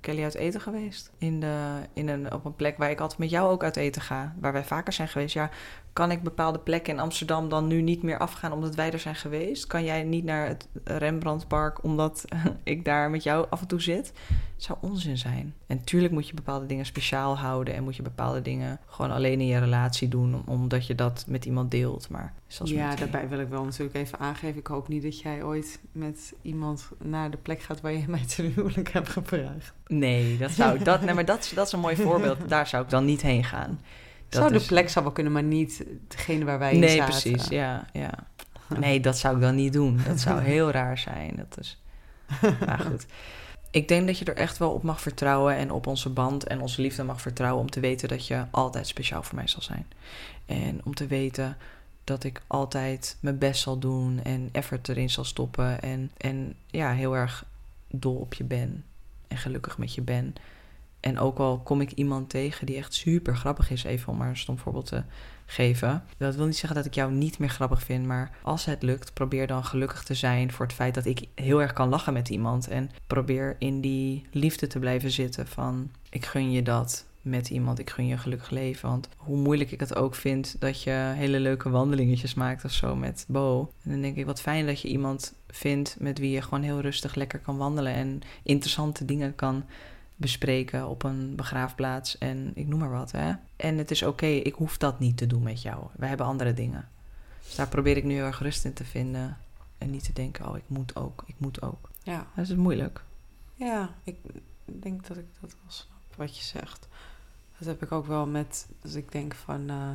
[0.00, 1.10] Kelly uit eten geweest.
[1.18, 4.02] In de, in een, op een plek waar ik altijd met jou ook uit eten
[4.02, 4.34] ga.
[4.40, 5.34] Waar wij vaker zijn geweest.
[5.34, 5.50] Ja,
[5.92, 9.14] kan ik bepaalde plekken in Amsterdam dan nu niet meer afgaan omdat wij er zijn
[9.14, 9.66] geweest?
[9.66, 12.24] Kan jij niet naar het Rembrandtpark omdat
[12.62, 14.12] ik daar met jou af en toe zit?
[14.54, 15.54] Het zou onzin zijn.
[15.66, 19.40] En tuurlijk moet je bepaalde dingen speciaal houden en moet je bepaalde dingen gewoon alleen
[19.40, 22.08] in je relatie doen omdat je dat met iemand deelt.
[22.08, 24.58] Maar ja, daarbij wil ik wel natuurlijk even aangeven.
[24.58, 28.24] Ik hoop niet dat jij ooit met iemand naar de plek gaat waar je mij
[28.36, 29.72] ten huwelijk hebt gevraagd.
[29.86, 32.48] Nee, dat zou dat, nee, maar dat, dat is een mooi voorbeeld.
[32.48, 33.78] Daar zou ik dan niet heen gaan.
[34.34, 37.12] Zou de plek zou wel kunnen, maar niet degene waar wij in nee, zaten.
[37.12, 37.48] Nee, precies.
[37.48, 38.10] Ja, ja.
[38.78, 40.00] Nee, dat zou ik dan niet doen.
[40.06, 41.34] Dat zou heel raar zijn.
[41.36, 41.82] Dat is...
[42.66, 43.06] Maar goed.
[43.70, 46.60] Ik denk dat je er echt wel op mag vertrouwen en op onze band en
[46.60, 49.86] onze liefde mag vertrouwen om te weten dat je altijd speciaal voor mij zal zijn.
[50.46, 51.56] En om te weten
[52.04, 56.92] dat ik altijd mijn best zal doen en effort erin zal stoppen en, en ja,
[56.92, 57.44] heel erg
[57.90, 58.84] dol op je ben
[59.28, 60.34] en gelukkig met je ben.
[61.02, 64.28] En ook al kom ik iemand tegen die echt super grappig is, even om maar
[64.28, 65.02] een stom voorbeeld te
[65.46, 66.04] geven.
[66.16, 69.12] Dat wil niet zeggen dat ik jou niet meer grappig vind, maar als het lukt,
[69.12, 72.28] probeer dan gelukkig te zijn voor het feit dat ik heel erg kan lachen met
[72.28, 72.68] iemand.
[72.68, 77.78] En probeer in die liefde te blijven zitten van ik gun je dat met iemand,
[77.78, 78.88] ik gun je een gelukkig leven.
[78.88, 82.96] Want hoe moeilijk ik het ook vind dat je hele leuke wandelingetjes maakt of zo
[82.96, 83.72] met Bo.
[83.84, 86.80] En dan denk ik, wat fijn dat je iemand vindt met wie je gewoon heel
[86.80, 89.64] rustig lekker kan wandelen en interessante dingen kan
[90.22, 93.10] bespreken op een begraafplaats en ik noem maar wat.
[93.12, 93.32] Hè?
[93.56, 95.84] En het is oké, ik hoef dat niet te doen met jou.
[95.96, 96.88] We hebben andere dingen.
[97.44, 99.36] Dus daar probeer ik nu heel erg rust in te vinden.
[99.78, 101.90] En niet te denken, oh, ik moet ook, ik moet ook.
[102.02, 102.26] Ja.
[102.34, 103.02] Dat is moeilijk.
[103.54, 104.16] Ja, ik
[104.64, 106.88] denk dat ik dat wel snap wat je zegt.
[107.58, 109.90] Dat heb ik ook wel met, dus ik denk van, uh,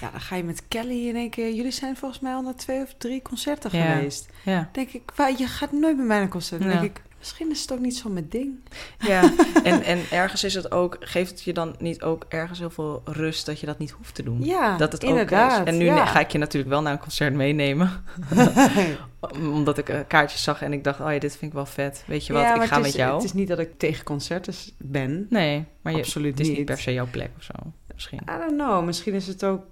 [0.00, 1.54] Ja, dan ga je met Kelly in één keer...
[1.54, 4.28] Jullie zijn volgens mij al naar twee of drie concerten geweest.
[4.44, 4.68] Ja.
[4.72, 6.60] denk ik, waar, je gaat nooit met mij naar een concert.
[6.62, 6.80] Dan Ja.
[6.80, 8.58] denk ik, misschien is het ook niet zo mijn ding.
[8.98, 12.70] Ja, en, en ergens is het ook, geeft het je dan niet ook ergens heel
[12.70, 14.44] veel rust dat je dat niet hoeft te doen?
[14.44, 15.60] Ja, dat het inderdaad.
[15.60, 15.72] ook is.
[15.72, 16.06] En nu ja.
[16.06, 18.04] ga ik je natuurlijk wel naar een concert meenemen.
[19.54, 22.04] Omdat ik eh, kaartjes zag en ik dacht, oh ja, dit vind ik wel vet.
[22.06, 23.14] Weet je wat, Ja, ik ga met jou.
[23.14, 25.26] Het is niet dat ik tegen concerten ben.
[25.30, 26.66] Nee, maar je, Absoluut het is niet niet.
[26.66, 27.52] per se jouw plek of zo.
[27.94, 28.20] Misschien.
[28.22, 28.84] I don't know.
[28.84, 29.62] Misschien is het ook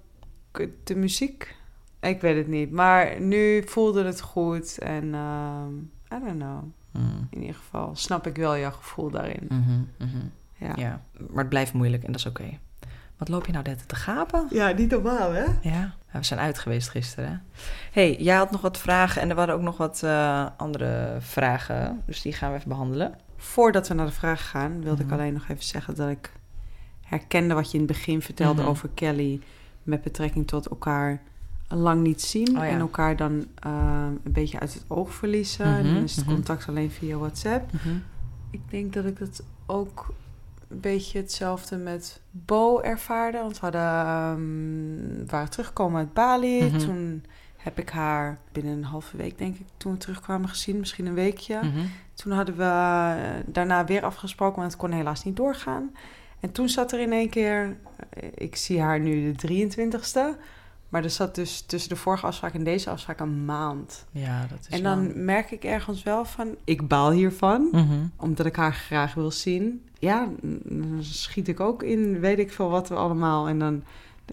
[0.83, 1.55] de muziek.
[2.01, 2.71] Ik weet het niet.
[2.71, 4.77] Maar nu voelde het goed.
[4.77, 5.75] En ehm,
[6.19, 6.63] I don't know.
[6.91, 7.27] Mm.
[7.29, 9.45] In ieder geval snap ik wel jouw gevoel daarin.
[9.49, 10.25] Mhm, mhm.
[10.55, 10.73] Ja.
[10.75, 12.57] Ja, maar het blijft moeilijk en dat is oké.
[13.17, 14.47] Wat loop je nou net te gapen?
[14.49, 15.45] ja, niet normaal, hè?
[15.61, 17.29] Ja, we zijn uit geweest gisteren.
[17.29, 17.37] hè?
[17.91, 22.01] hey, jij had nog wat vragen en er waren ook nog wat eh, andere vragen.
[22.05, 23.15] Dus die gaan we even behandelen.
[23.37, 25.13] Voordat we naar de vraag gaan, wilde Mhm.
[25.13, 26.31] ik alleen nog even zeggen dat ik
[27.01, 28.69] herkende wat je in het begin vertelde Mhm.
[28.69, 29.41] over Kelly
[29.83, 31.21] met betrekking tot elkaar
[31.69, 32.69] lang niet zien Oh ja.
[32.69, 35.65] en elkaar dan ehm, een beetje uit het oog verliezen.
[35.65, 36.33] En Mhm, dan is het mhm.
[36.33, 37.71] contact alleen via WhatsApp.
[38.51, 40.13] Ik denk dat ik dat ook
[40.67, 43.37] een beetje hetzelfde met Bo ervaarde.
[43.37, 46.63] Want we hadden, ehm, we waren teruggekomen uit Bali.
[46.63, 46.77] Mhm.
[46.77, 47.23] Toen
[47.57, 50.79] heb ik haar binnen een halve week, denk ik, toen we terugkwamen gezien.
[50.79, 51.55] Misschien een weekje.
[51.63, 51.85] Mhm.
[52.13, 55.91] Toen hadden we eh, daarna weer afgesproken, want het kon helaas niet doorgaan.
[56.39, 57.77] En toen zat er in één keer,
[58.09, 60.37] eh, ik zie haar nu de 23ste.
[60.89, 64.05] Maar er zat dus tussen de vorige afspraak en deze afspraak een maand.
[64.11, 65.15] Ja, dat is En dan lang.
[65.15, 67.97] merk ik ergens wel van, ik baal hiervan Mhm.
[68.15, 69.83] omdat ik haar graag wil zien.
[69.99, 73.47] Ja, dan schiet ik ook in, weet ik veel wat we allemaal.
[73.47, 73.83] En dan,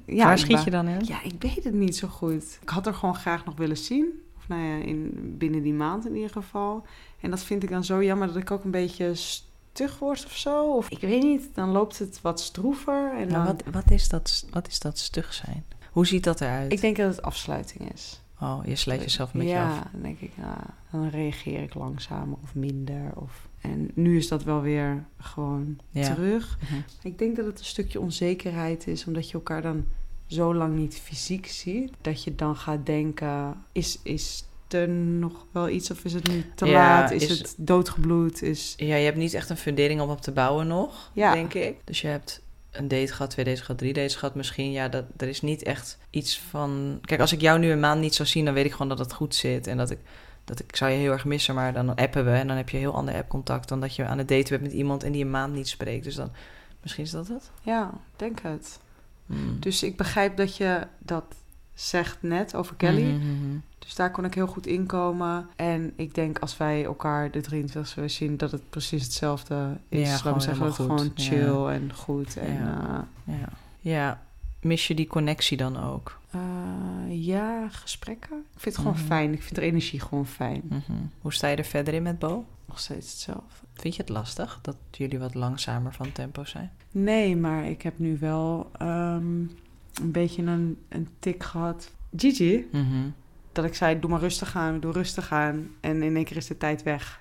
[0.04, 1.04] ja, Waar schiet je dan in?
[1.04, 2.58] Ja, ik weet het niet zo goed.
[2.62, 4.06] Ik had haar gewoon graag nog willen zien.
[4.38, 6.86] Of nou ja, in, binnen die maand in ieder geval.
[7.20, 10.36] En dat vind ik dan zo jammer dat ik ook een beetje stug word of
[10.36, 10.72] zo.
[10.72, 13.12] Of ik weet niet, dan loopt het wat stroever.
[13.16, 15.64] En Nou, dan, wat, wat, is dat, wat is dat stug zijn?
[15.96, 16.72] Hoe ziet dat eruit?
[16.72, 18.20] Ik denk dat het afsluiting is.
[18.40, 19.82] Oh, je sluit jezelf een beetje ja, af.
[19.92, 20.56] dan denk ik, nou,
[20.90, 23.12] dan reageer ik langzamer of minder.
[23.14, 23.48] Of...
[23.60, 26.14] En nu is dat wel weer gewoon Ja.
[26.14, 26.58] terug.
[26.62, 26.80] Mhm.
[27.02, 29.84] Ik denk dat het een stukje onzekerheid is, omdat je elkaar dan
[30.26, 31.92] zo lang niet fysiek ziet.
[32.00, 36.44] Dat je dan gaat denken, is, is er nog wel iets of is het nu
[36.54, 37.10] te Ja, laat?
[37.10, 38.42] Is, is- het doodgebloed?
[38.42, 38.74] Is...
[38.76, 41.32] Ja, je hebt niet echt een fundering om op te bouwen nog, Ja.
[41.32, 41.76] denk ik.
[41.84, 42.42] Dus je hebt
[42.78, 44.72] een date gehad, twee dates gehad, drie dates gehad misschien.
[44.72, 46.98] Ja, dat, er is niet echt iets van...
[47.04, 48.98] Kijk, als ik jou nu een maand niet zou zien, dan weet ik gewoon dat
[48.98, 49.66] het goed zit.
[49.66, 49.98] En dat ik,
[50.44, 52.30] dat ik zou je heel erg missen, maar dan appen we.
[52.30, 54.72] En dan heb je heel ander appcontact dan dat je aan het daten bent met
[54.72, 56.04] iemand en die een maand niet spreekt.
[56.04, 56.32] Dus dan,
[56.82, 57.50] misschien is dat het.
[57.62, 58.78] Ja, denk het.
[59.26, 59.60] Hmm.
[59.60, 61.24] Dus ik begrijp dat je dat
[61.80, 63.02] zegt net over Kelly.
[63.12, 63.56] Mhm, mhm.
[63.78, 65.48] Dus daar kon ik heel goed inkomen.
[65.56, 70.08] En ik denk als wij elkaar de 23 zullen zien, dat het precies hetzelfde is.
[70.08, 72.36] Ja, gewoon zeggen, dat het gewoon chill en goed.
[72.36, 73.06] En, Ja.
[73.24, 73.34] ja.
[73.34, 73.48] Ja.
[73.80, 74.22] ja,
[74.60, 76.18] mis je die connectie dan ook?
[76.30, 78.36] eh, ja, gesprekken.
[78.36, 79.06] Ik vind het gewoon Mhm.
[79.06, 79.32] fijn.
[79.32, 80.62] Ik vind de energie gewoon fijn.
[80.68, 80.92] Mhm.
[81.20, 82.44] Hoe sta je er verder in met Bo?
[82.64, 83.66] Nog steeds hetzelfde.
[83.74, 86.70] Vind je het lastig dat jullie wat langzamer van tempo zijn?
[86.90, 89.42] Nee, maar ik heb nu wel ehm,
[90.00, 91.90] een beetje een, een tik gehad.
[92.16, 93.08] Gigi, Mhm.
[93.52, 95.68] dat ik zei, doe maar rustig aan, doe rustig aan.
[95.80, 97.20] En in één keer is de tijd weg.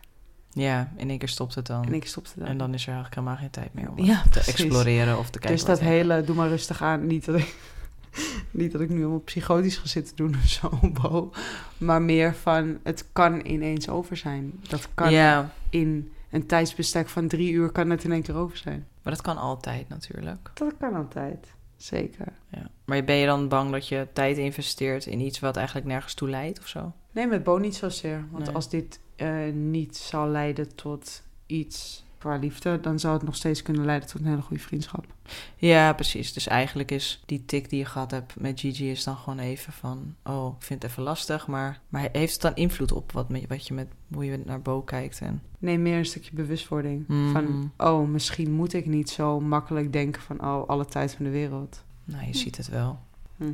[0.51, 1.85] Ja, in één keer stopt het dan.
[1.85, 2.47] En ik stopte dan.
[2.47, 4.53] En dan is er eigenlijk helemaal geen tijd meer om Ja, te precies.
[4.53, 5.51] exploreren of te kijken.
[5.57, 7.07] dus dat hele, doe maar rustig aan.
[7.07, 7.55] Niet dat ik,
[8.51, 10.69] niet dat ik nu allemaal psychotisch ga zitten doen of zo,
[11.01, 11.31] Bo.
[11.77, 14.53] Maar meer van, het kan ineens over zijn.
[14.69, 18.57] Dat kan Ja, in een tijdsbestek van drie uur, kan het in één keer over
[18.57, 18.87] zijn.
[19.03, 20.51] maar dat kan altijd natuurlijk.
[20.53, 21.47] Dat kan altijd.
[21.85, 22.33] Zeker.
[22.49, 22.69] Ja.
[22.85, 26.29] Maar ben je dan bang dat je tijd investeert in iets wat eigenlijk nergens toe
[26.29, 26.93] leidt of zo?
[27.11, 28.25] Nee, met Bo niet zozeer.
[28.31, 28.55] Want Nee.
[28.55, 33.61] als dit eh, niet zou leiden tot iets qua liefde, dan zou het nog steeds
[33.61, 35.05] kunnen leiden tot een hele goede vriendschap.
[35.55, 36.33] Ja, precies.
[36.33, 39.73] Dus eigenlijk is die tik die je gehad hebt met Gigi is dan gewoon even
[39.73, 40.15] van...
[40.23, 43.47] oh, ik vind het even lastig, maar, maar heeft het dan invloed op wat, met,
[43.47, 45.21] wat je met, hoe je naar Bo kijkt?
[45.21, 47.07] En, Nee, meer een stukje bewustwording.
[47.07, 47.31] Mhm.
[47.31, 51.31] Van, oh, misschien moet ik niet zo makkelijk denken van, oh, alle tijd van de
[51.31, 51.83] wereld.
[52.03, 52.99] nou, je ziet het wel.
[53.35, 53.53] Mhm.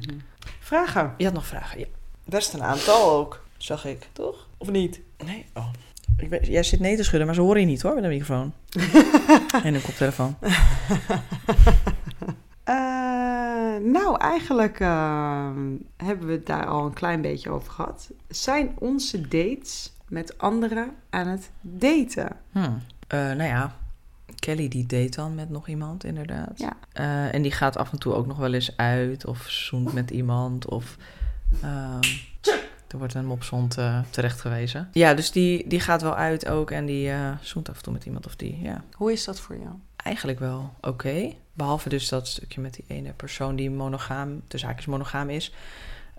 [0.60, 1.14] Vragen?
[1.18, 1.86] Je had nog vragen, ja.
[2.26, 4.08] Best een aantal ook, zag ik.
[4.12, 4.48] Toch?
[4.58, 5.02] Of niet?
[5.26, 5.46] Nee?
[5.54, 5.70] Oh.
[6.18, 8.10] Ik weet, jij zit nee te schudden, maar ze horen je niet hoor, met een
[8.10, 8.54] microfoon.
[9.64, 10.36] en een koptelefoon.
[12.64, 15.50] Eh, nou, eigenlijk eh,
[15.98, 18.12] hebben we het daar al een klein beetje over gehad.
[18.28, 22.36] Zijn onze dates met anderen aan het daten?
[22.52, 22.82] Hmm.
[23.08, 23.76] Eh, nou ja,
[24.40, 26.60] Kelly die date dan met nog iemand, inderdaad.
[26.60, 26.78] Ja.
[26.92, 30.12] Eh, en die gaat af en toe ook nog wel eens uit of zoent met
[30.12, 30.98] iemand of...
[31.62, 32.02] ehm,
[32.88, 34.90] er wordt een mopshond eh terecht gewezen.
[34.92, 38.06] Ja, dus die, die gaat wel uit ook en die zoent af en toe met
[38.06, 38.84] iemand of die, ja.
[38.92, 39.76] Hoe is dat voor jou?
[40.04, 41.34] eigenlijk wel oké.
[41.54, 45.54] Behalve dus dat stukje met die ene persoon die monogaam, de zaak is monogaam is.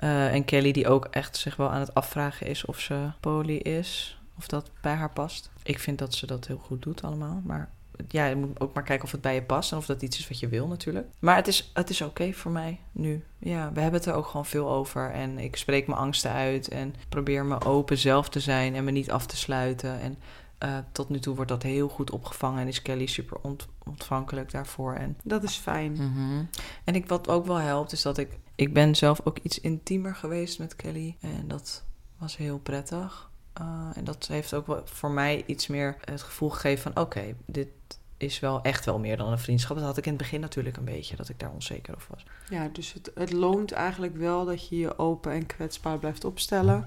[0.02, 3.56] Uh, en Kelly die ook echt zich wel aan het afvragen is of ze poly
[3.56, 4.20] is.
[4.38, 5.50] Of dat bij haar past.
[5.62, 7.40] Ik vind dat ze dat heel goed doet allemaal.
[7.44, 7.70] Maar
[8.08, 10.18] ja, je moet ook maar kijken of het bij je past en of dat iets
[10.18, 11.06] is wat je wil natuurlijk.
[11.18, 13.24] Maar het is, het is oké voor mij nu.
[13.38, 15.10] Ja, we hebben het er ook gewoon veel over.
[15.10, 18.90] En ik spreek mijn angsten uit en probeer me open zelf te zijn en me
[18.90, 20.00] niet af te sluiten.
[20.00, 20.16] En
[20.64, 24.50] uh, tot nu toe wordt dat heel goed opgevangen en is Kelly super ont ontvankelijk
[24.50, 24.94] daarvoor.
[24.94, 25.92] En dat is fijn.
[25.92, 26.48] Mm -hmm.
[26.84, 28.38] En ik, wat ook wel helpt, is dat ik...
[28.62, 31.16] Ik ben zelf ook iets intiemer geweest met Kelly.
[31.20, 31.84] En dat
[32.18, 33.30] was heel prettig.
[33.60, 36.90] Uh, en dat heeft ook wel voor mij iets meer het gevoel gegeven van...
[36.90, 37.68] oké, okay, dit
[38.16, 39.76] is wel echt wel meer dan een vriendschap.
[39.76, 42.26] Dat had ik in het begin natuurlijk een beetje, dat ik daar onzeker over was.
[42.50, 46.86] Ja, dus het, het loont eigenlijk wel dat je je open en kwetsbaar blijft opstellen.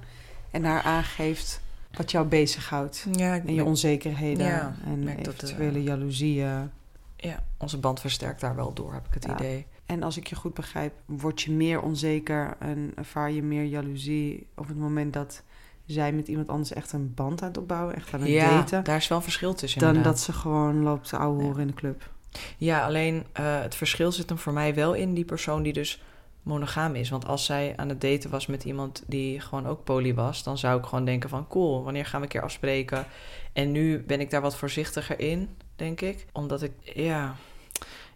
[0.51, 1.61] En daar aangeeft
[1.91, 3.05] wat jou bezighoudt.
[3.11, 6.71] Ja, en je onzekerheden ja, en eventuele jaloezieën.
[7.15, 9.33] Ja, onze band versterkt daar wel door, heb ik het ja.
[9.33, 9.65] idee.
[9.85, 14.47] En als ik je goed begrijp, word je meer onzeker en ervaar je meer jaloezie
[14.55, 15.43] op het moment dat
[15.85, 18.83] zij met iemand anders echt een band aan het opbouwen, echt aan het ja, daten.
[18.83, 19.79] daar is wel een verschil tussen.
[19.79, 20.13] Dan inderdaad.
[20.13, 22.09] dat ze gewoon loopt te ouwe horen in de club.
[22.57, 26.03] Ja, alleen uh, het verschil zit hem voor mij wel in die persoon die dus
[26.45, 27.09] monogaam is.
[27.09, 30.57] Want als zij aan het daten was met iemand die gewoon ook poly was, dan
[30.57, 33.05] zou ik gewoon denken van cool, wanneer gaan we een keer afspreken?
[33.53, 36.25] En nu ben ik daar wat voorzichtiger in, denk ik.
[36.31, 37.35] Omdat ik, ja,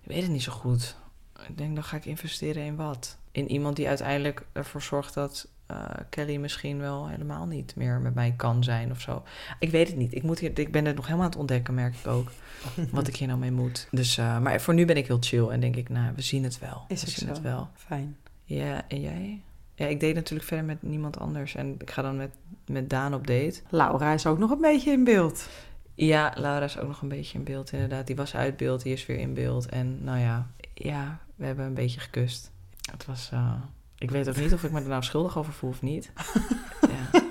[0.01, 0.95] ik weet het niet zo goed.
[1.49, 3.17] Ik denk, dan ga ik investeren in wat?
[3.31, 8.15] In iemand die uiteindelijk ervoor zorgt dat uh, Kelly misschien wel helemaal niet meer met
[8.15, 9.23] mij kan zijn of zo.
[9.59, 10.13] Ik weet het niet.
[10.13, 12.31] Ik, moet hier, ik ben het nog helemaal aan het ontdekken, merk ik ook.
[12.91, 13.88] wat ik hier nou mee moet.
[13.91, 16.43] Dus, uh, maar voor nu ben ik heel chill en denk ik, nou, we zien
[16.43, 16.85] het wel.
[16.88, 17.33] Is we het zien zo?
[17.33, 17.69] het wel.
[17.75, 18.17] Fijn.
[18.43, 19.41] Ja, en jij?
[19.75, 21.55] Ja, ik deed natuurlijk verder met niemand anders.
[21.55, 22.31] En ik ga dan met,
[22.65, 23.62] met Daan op date.
[23.69, 25.47] Laura is ook nog een beetje in beeld.
[25.95, 28.07] Ja, Laura is ook nog een beetje in beeld, inderdaad.
[28.07, 29.69] Die was uit beeld, die is weer in beeld.
[29.69, 32.52] En nou ja, ja, we hebben een beetje gekust.
[32.91, 33.30] Het was...
[33.34, 33.54] Uh,
[33.97, 36.12] ik weet ook niet of ik me er nou schuldig over voel of niet.
[37.13, 37.21] ja.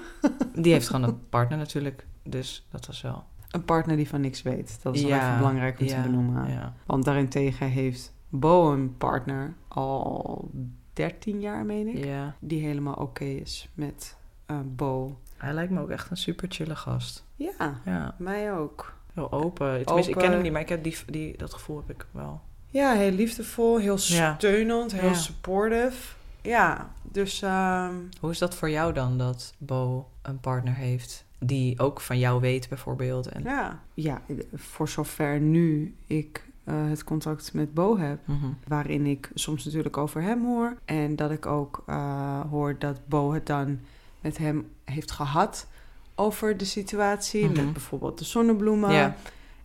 [0.55, 2.07] Die heeft gewoon een partner natuurlijk.
[2.23, 3.25] Dus dat was wel...
[3.51, 4.79] Een partner die van niks weet.
[4.83, 6.75] Dat is wel Ja, even belangrijk om ja, te benoemen.
[6.87, 10.51] Want daarentegen heeft Bo een partner al
[10.93, 12.09] 13 jaar, meen ik.
[12.39, 14.17] Die helemaal oké is met
[14.47, 15.19] eh, Bo.
[15.37, 17.25] Hij lijkt me ook echt een super chille gast.
[17.35, 18.97] Ja, Ja, mij ook.
[19.15, 19.85] heel open.
[19.85, 20.33] Tenminste, ik ken Open.
[20.33, 22.41] hem niet, maar ik heb die, die, dat gevoel heb ik wel.
[22.71, 24.35] Ja, heel liefdevol, heel Ja.
[24.39, 25.15] steunend, heel Ja.
[25.15, 26.15] supportive.
[26.43, 31.25] Ja, dus ehm, Hoe is dat voor jou dan, dat Bo een partner heeft...
[31.39, 33.27] die ook van jou weet bijvoorbeeld?
[33.29, 33.43] En...
[33.43, 33.81] ja.
[33.95, 34.21] ja,
[34.55, 38.47] voor zover nu ik eh, het contact met Bo heb, Mhm.
[38.67, 40.77] waarin ik soms natuurlijk over hem hoor.
[40.85, 43.81] En dat ik ook eh, hoor dat Bo het dan
[44.21, 45.67] met hem heeft gehad
[46.15, 47.45] over de situatie.
[47.45, 47.57] Mhm.
[47.65, 48.93] Met bijvoorbeeld de zonnebloemen.
[48.93, 49.17] Ja.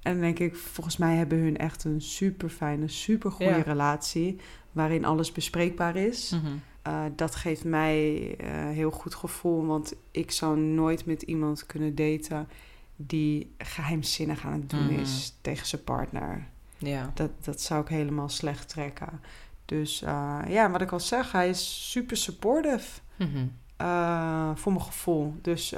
[0.03, 3.61] En denk ik, volgens mij hebben hun echt een super fijne, super goede Ja.
[3.61, 4.39] relatie.
[4.71, 6.35] Waarin alles bespreekbaar is.
[6.87, 9.65] Uh, dat geeft mij uh, heel goed gevoel.
[9.65, 12.47] Want ik zou nooit met iemand kunnen daten
[12.95, 14.99] die geheimzinnig aan het doen Mhm.
[14.99, 16.47] is tegen zijn partner.
[16.77, 17.11] Ja.
[17.13, 19.21] Dat, dat zou ik helemaal slecht trekken.
[19.65, 23.45] Dus uh, ja, wat ik al zeg, hij is super supportive Mhm.
[24.55, 25.35] voor mijn gevoel.
[25.41, 25.69] Dus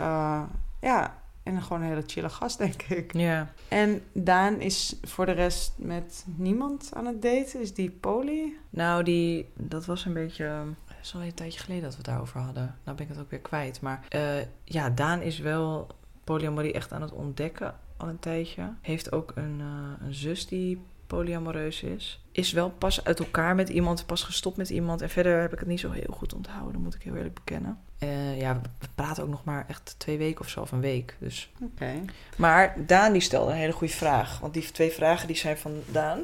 [0.82, 3.14] ja, en gewoon een hele chille gast, denk ik.
[3.14, 3.54] Ja.
[3.68, 7.62] En Daan is voor de rest met niemand aan het daten.
[7.62, 8.54] Is die poly?
[8.70, 10.44] Nou, die, dat was een beetje...
[10.86, 12.76] Het is al een tijdje geleden dat we het daarover hadden.
[12.84, 13.82] Nou ben ik het ook weer kwijt.
[13.82, 15.88] Maar uh, ja, Daan is wel
[16.24, 18.74] polyamorie echt aan het ontdekken al een tijdje.
[18.82, 22.25] Heeft ook een, uh, een zus die polyamoreus is.
[22.36, 25.02] Is wel pas uit elkaar met iemand, pas gestopt met iemand.
[25.02, 27.80] En verder heb ik het niet zo heel goed onthouden, moet ik heel eerlijk bekennen.
[28.00, 31.16] Uh, ja, we praten ook nog maar echt twee weken of zo, of een week.
[31.20, 31.52] Dus.
[31.56, 31.72] Oké.
[31.74, 32.02] Okay.
[32.36, 34.40] Maar Daan die stelde een hele goede vraag.
[34.40, 36.20] Want die twee vragen die zijn van Daan.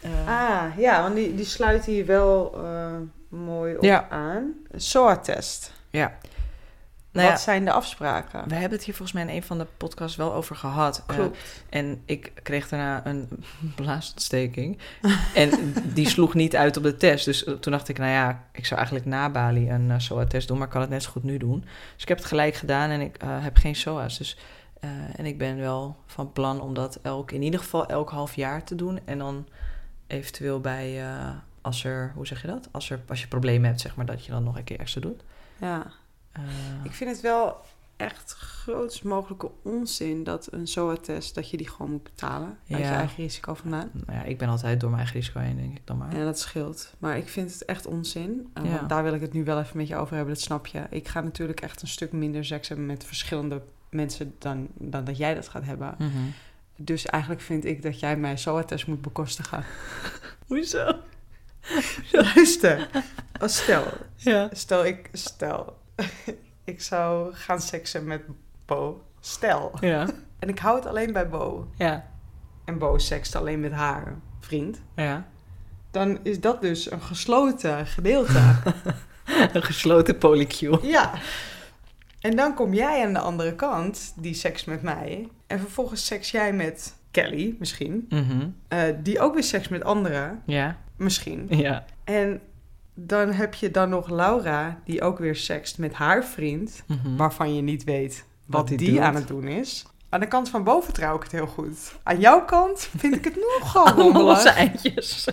[0.00, 2.96] Uh, ah, ja, want die, die sluit hier wel uh,
[3.28, 4.08] mooi op ja.
[4.08, 4.54] aan.
[4.76, 5.72] SOA-test.
[5.90, 6.18] Ja.
[7.12, 8.48] Nou Wat zijn de afspraken?
[8.48, 11.02] We hebben het hier volgens mij in een van de podcasts wel over gehad.
[11.06, 11.36] Klopt.
[11.36, 13.28] Uh, en ik kreeg daarna een
[13.76, 14.78] blaasontsteking.
[15.34, 17.24] en die sloeg niet uit op de test.
[17.24, 20.56] Dus toen dacht ik, nou ja, ik zou eigenlijk na Bali een uh, SOA-test doen,
[20.56, 21.60] maar ik kan het net zo goed nu doen.
[21.94, 24.18] Dus ik heb het gelijk gedaan en ik uh, heb geen SOA's.
[24.18, 24.38] Dus,
[25.16, 28.64] en ik ben wel van plan om dat elk, in ieder geval elk half jaar
[28.64, 29.00] te doen.
[29.04, 29.46] En dan
[30.06, 31.04] eventueel bij,
[31.60, 32.68] als er, hoe zeg je dat?
[32.70, 35.00] Als, er, als je problemen hebt, zeg maar, dat je dan nog een keer extra
[35.00, 35.22] doet.
[35.60, 35.86] Ja.
[36.38, 36.42] Uh,
[36.84, 37.56] ik vind het wel
[37.96, 42.58] echt grootst mogelijke onzin dat een SOA-test, dat je die gewoon moet betalen.
[42.64, 42.76] Ja.
[42.76, 43.90] Uit je eigen risico vandaan.
[43.92, 46.16] Nou ja, ik ben altijd door mijn eigen risico heen, denk ik dan maar.
[46.16, 46.94] Ja, dat scheelt.
[46.98, 48.50] Maar ik vind het echt onzin.
[48.58, 48.76] Uh, Ja.
[48.76, 50.86] Want daar wil ik het nu wel even met je over hebben, dat snap je.
[50.90, 55.16] Ik ga natuurlijk echt een stuk minder seks hebben met verschillende mensen dan, dan dat
[55.16, 55.94] jij dat gaat hebben.
[55.98, 56.08] Mhm.
[56.76, 59.64] Dus eigenlijk vind ik dat jij mijn SOA-test moet bekostigen.
[60.46, 60.94] Hoezo?
[62.12, 62.88] Luister,
[63.40, 63.84] als stel,
[64.16, 64.48] Ja.
[64.52, 65.78] stel ik, stel,
[66.64, 68.22] ik zou gaan seksen met
[68.66, 69.02] Bo.
[69.20, 69.72] Stel.
[69.80, 70.06] Ja.
[70.38, 71.68] En ik hou het alleen bij Bo.
[71.76, 72.06] Ja.
[72.64, 74.80] En Bo sekst alleen met haar vriend.
[74.96, 75.26] Ja.
[75.90, 78.40] Dan is dat dus een gesloten gedeelte.
[79.52, 80.78] Een gesloten polycule.
[80.82, 81.12] ja.
[82.20, 85.28] En dan kom jij aan de andere kant, die seks met mij.
[85.46, 88.06] En vervolgens seks jij met Kelly, misschien.
[88.08, 88.48] Mhm.
[88.68, 90.76] eh, die ook weer seks met anderen, Ja.
[90.96, 91.46] misschien.
[91.48, 91.84] Ja.
[92.04, 92.40] En
[93.06, 96.82] dan heb je dan nog Laura, die ook weer sekst met haar vriend.
[96.86, 97.16] Mhm.
[97.16, 99.00] Waarvan je niet weet wat, Wat die doet.
[99.00, 99.84] aan het doen is.
[100.08, 101.78] Aan de kant van boven vertrouw ik het heel goed.
[102.02, 104.22] Aan jouw kant vind ik het nogal rommelig.
[104.26, 105.26] losse eindjes.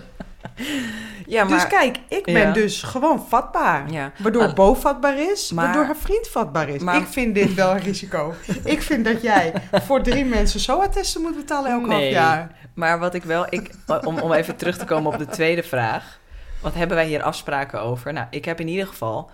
[1.26, 1.52] ja, maar...
[1.58, 2.52] Dus kijk, ik ben Ja.
[2.52, 3.90] dus gewoon vatbaar.
[3.92, 4.12] Ja.
[4.18, 6.82] Waardoor Ah, Bo vatbaar is, maar- waardoor haar vriend vatbaar is.
[6.82, 8.34] maar- Ik vind dit wel een risico.
[8.64, 12.10] ik vind dat jij voor drie mensen SOA-testen moet betalen elk half Nee.
[12.10, 12.56] jaar.
[12.74, 13.70] Maar wat ik wel, ik,
[14.04, 16.18] om, om even terug te komen op de tweede vraag.
[16.60, 18.12] Wat hebben wij hier afspraken over?
[18.12, 19.30] Nou, ik heb in ieder geval.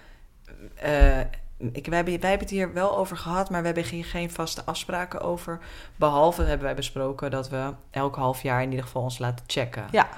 [0.74, 1.20] eh,
[1.72, 4.30] ik, wij, hebben, wij hebben het hier wel over gehad, maar we hebben hier geen
[4.30, 5.58] vaste afspraken over.
[5.96, 9.84] Behalve hebben wij besproken dat we elk half jaar in ieder geval ons laten checken.
[9.90, 10.08] Ja.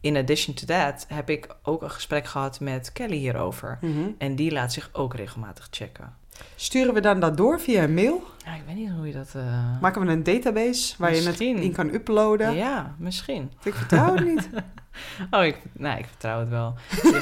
[0.00, 3.78] In addition to that heb ik ook een gesprek gehad met Kelly hierover.
[4.18, 6.16] En die laat zich ook regelmatig checken.
[6.54, 8.22] Sturen we dan dat door via een mail?
[8.44, 9.32] Ja, ik weet niet hoe je dat...
[9.36, 12.54] eh, Maken we een database waar je het in kan uploaden?
[12.54, 13.50] Ja, misschien.
[13.62, 14.48] Ik vertrouw het niet.
[15.30, 16.74] Oh, ik, nou, ik vertrouw het wel.
[17.02, 17.18] Je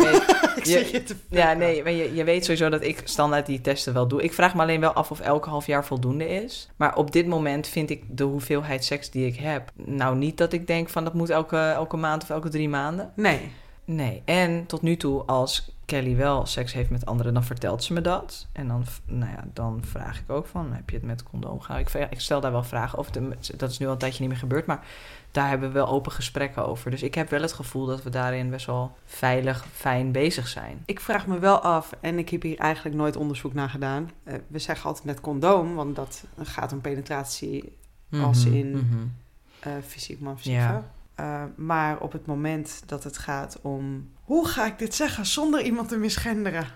[0.65, 3.61] weet, ik je te Ja, nee, maar je, je weet sowieso dat ik standaard die
[3.61, 4.23] testen wel doe.
[4.23, 6.71] Ik vraag me alleen wel af of elke half jaar voldoende is.
[6.77, 9.71] Maar op dit moment vind ik de hoeveelheid seks die ik heb...
[9.75, 13.13] nou niet dat ik denk van dat moet elke, elke maand of elke drie maanden.
[13.17, 13.53] Nee.
[13.85, 17.35] Nee, en tot nu toe als Kelly wel seks heeft met anderen...
[17.35, 18.47] dan vertelt ze me dat.
[18.53, 21.79] En dan, nou ja, dan vraag ik ook van, heb je het met condoom gedaan?
[21.81, 23.13] Ik, ik stel daar wel vragen over.
[23.57, 24.87] Dat is nu al een tijdje niet meer gebeurd, maar...
[25.31, 26.91] Daar hebben we wel open gesprekken over.
[26.91, 30.83] Dus ik heb wel het gevoel dat we daarin best wel veilig, fijn bezig zijn.
[30.87, 34.11] Ik vraag me wel af, en ik heb hier eigenlijk nooit onderzoek naar gedaan.
[34.25, 37.77] Eh, we zeggen altijd met condoom, want dat gaat om penetratie
[38.23, 39.15] Als Mhm, in-
[39.61, 40.85] eh, fysiek man fysiek Ja.
[41.23, 44.11] Eh, maar op het moment dat het gaat om...
[44.25, 46.67] Hoe ga ik dit zeggen zonder iemand te misgenderen?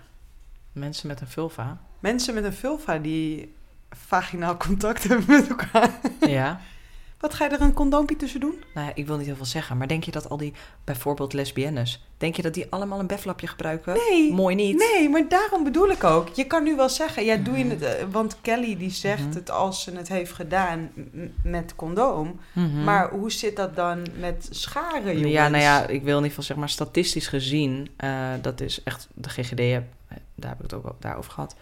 [0.73, 1.81] Mensen met een vulva.
[2.01, 3.55] Mensen met een vulva die
[3.91, 5.91] vaginaal contact hebben met elkaar.
[6.21, 6.61] ja.
[7.27, 8.63] Wat ga je er een condoompje tussen doen?
[8.75, 10.53] Nou ja, ik wil niet heel veel zeggen, maar denk je dat al die,
[10.85, 13.95] bijvoorbeeld lesbiennes, denk je dat die allemaal een beflapje gebruiken?
[14.11, 14.33] Nee.
[14.33, 14.77] Mooi niet.
[14.79, 16.29] Nee, maar daarom bedoel ik ook.
[16.29, 17.73] Je kan nu wel zeggen, ja, doe je Mhm.
[17.73, 17.83] het...
[17.83, 19.35] eh, want Kelly die zegt Mhm.
[19.35, 20.91] het als ze het heeft gedaan
[21.43, 22.41] met condoom.
[22.53, 22.85] Mhm.
[22.85, 25.33] Maar hoe zit dat dan met scharen, jongens?
[25.33, 28.83] Ja, nou ja, ik wil in ieder geval zeg maar statistisch gezien, eh, dat is
[28.83, 29.85] echt de GGD, heb-
[30.35, 31.57] daar heb ik het ook daarover gehad,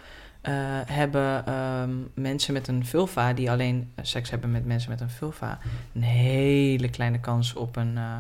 [0.44, 0.52] eh,
[0.87, 5.11] hebben ehm, mensen met een vulva die alleen eh, seks hebben met mensen met een
[5.11, 5.59] vulva
[5.94, 8.18] een hele kleine kans op een, eh,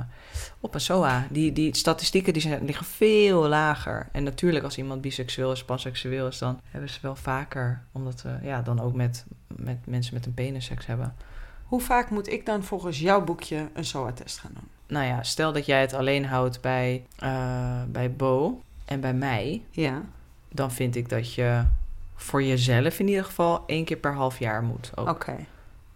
[0.60, 1.26] op een SOA.
[1.30, 4.08] Die, die statistieken die zijn, liggen veel lager.
[4.12, 8.38] En natuurlijk als iemand biseksueel is, panseksueel is, dan hebben ze wel vaker, omdat we
[8.42, 11.14] ja, dan ook met, met mensen met een penis seks hebben.
[11.64, 14.68] Hoe vaak moet ik dan volgens jouw boekje een SOA-test gaan doen?
[14.86, 17.04] Nou ja, stel dat jij het alleen houdt bij,
[17.88, 20.02] bij Bo en bij mij, Ja.
[20.52, 21.64] dan vind ik dat je
[22.14, 24.90] voor jezelf in ieder geval één keer per half jaar moet.
[24.94, 25.36] Oké.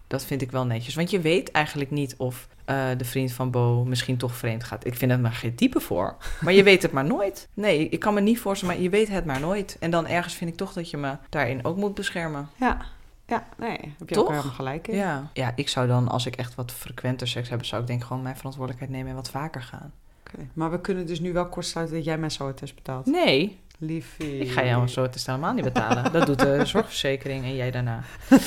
[0.07, 0.95] Dat vind ik wel netjes.
[0.95, 4.85] Want je weet eigenlijk niet of eh, de vriend van Bo misschien toch vreemd gaat.
[4.85, 6.15] Ik vind het maar geen type voor.
[6.41, 7.47] Maar je weet het maar nooit.
[7.53, 9.77] Nee, ik kan me niet voorstellen, maar je weet het maar nooit.
[9.79, 12.49] En dan ergens vind ik toch dat je me daarin ook moet beschermen.
[12.55, 12.85] Ja.
[13.29, 14.23] Ja, nee, heb je Toch?
[14.23, 14.95] ook helemaal gelijk in.
[14.95, 15.29] Ja.
[15.33, 18.21] ja, ik zou dan, als ik echt wat frequenter seks heb, zou ik denk gewoon
[18.21, 19.93] mijn verantwoordelijkheid nemen en wat vaker gaan.
[20.19, 20.47] Oké.
[20.53, 23.05] Maar we kunnen dus nu wel kort sluiten dat jij mijn SOA-test betaalt.
[23.05, 24.37] Nee, Liefie.
[24.39, 26.11] Ik ga jou zo het helemaal niet betalen.
[26.11, 28.03] Dat doet de zorgverzekering en jij daarna.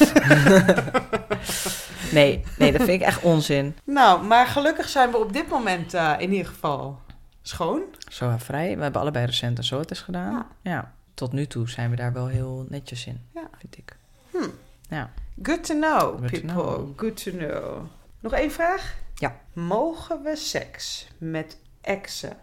[2.13, 3.77] nee, nee, dat vind ik echt onzin.
[3.85, 7.01] Nou, maar gelukkig zijn we op dit moment eh, in ieder geval
[7.43, 7.83] schoon.
[8.09, 8.77] Zo vrij.
[8.77, 9.65] We hebben allebei recent een
[10.01, 10.33] gedaan.
[10.33, 10.47] Ja.
[10.63, 10.93] Ja.
[11.15, 13.49] Tot nu toe zijn we daar wel heel netjes in, Ja.
[13.59, 13.97] vind ik.
[14.31, 14.49] Hm.
[14.89, 15.11] Ja.
[15.43, 16.41] Good to know, Good to people.
[16.41, 16.99] know.
[16.99, 17.83] Good to know.
[18.21, 18.95] Nog één vraag?
[19.15, 19.37] Ja.
[19.53, 22.37] Mogen we seks met exen?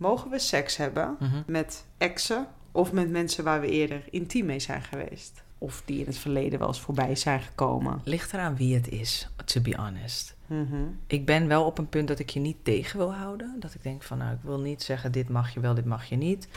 [0.00, 1.42] Mogen we seks hebben Mhm.
[1.46, 5.42] met exen of met mensen waar we eerder intiem mee zijn geweest?
[5.58, 8.00] Of die in het verleden wel eens voorbij zijn gekomen?
[8.04, 10.36] Ligt eraan wie het is, to be honest.
[10.46, 10.76] Mhm.
[11.06, 13.56] Ik ben wel op een punt dat ik je niet tegen wil houden.
[13.58, 16.04] Dat ik denk van, nou, ik wil niet zeggen, dit mag je wel, dit mag
[16.04, 16.48] je niet.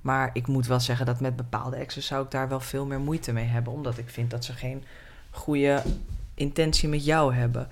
[0.00, 3.00] Maar ik moet wel zeggen dat met bepaalde exes zou ik daar wel veel meer
[3.00, 3.72] moeite mee hebben.
[3.72, 4.84] Omdat ik vind dat ze geen
[5.30, 5.82] goede
[6.34, 7.68] intentie met jou hebben.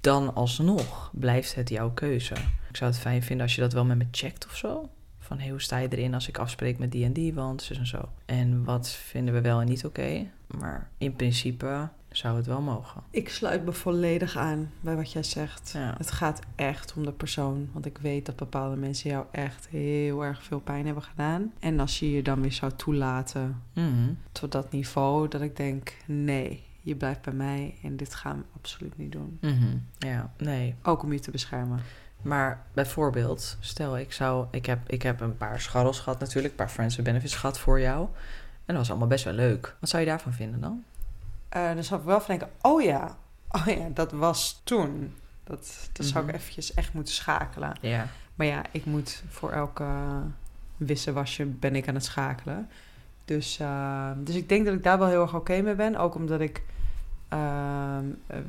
[0.00, 2.34] Dan alsnog blijft het jouw keuze.
[2.74, 4.90] Ik zou het fijn vinden als je dat wel met me checkt of zo.
[5.18, 7.78] Van hey, hoe sta je erin als ik afspreek met die en die, want zus
[7.78, 8.08] en zo.
[8.24, 10.26] En wat vinden we wel en niet oké.
[10.46, 13.02] Maar in principe zou het wel mogen.
[13.10, 15.74] Ik sluit me volledig aan bij wat jij zegt.
[15.78, 17.68] Het gaat echt om de persoon.
[17.72, 21.52] Want ik weet dat bepaalde mensen jou echt heel erg veel pijn hebben gedaan.
[21.58, 24.12] En als je je dan weer zou toelaten mhm.
[24.32, 28.44] tot dat niveau, dat ik denk: nee, je blijft bij mij en dit gaan we
[28.56, 29.38] absoluut niet doen.
[29.40, 29.76] Mhm.
[29.98, 30.74] Ja, nee.
[30.82, 31.80] Ook om je te beschermen.
[32.24, 36.58] Maar bijvoorbeeld, stel ik zou, ik heb, ik heb een paar scharrels gehad natuurlijk, een
[36.58, 38.08] paar friends with benefits gehad voor jou.
[38.64, 39.76] En dat was allemaal best wel leuk.
[39.80, 40.84] Wat zou je daarvan vinden dan?
[41.56, 43.16] Uh, dan zou ik wel van denken, oh ja,
[43.48, 45.14] oh ja, dat was toen.
[45.44, 46.40] Dat, dat zou ik mhm.
[46.40, 47.76] eventjes echt moeten schakelen.
[47.80, 48.06] Ja.
[48.34, 49.86] Maar ja, ik moet voor elke
[50.76, 52.68] wisselwasje ben ik aan het schakelen.
[53.24, 55.96] Dus, uh, dus ik denk dat ik daar wel heel erg oké mee ben.
[55.96, 56.62] Ook omdat ik
[57.34, 57.98] uh,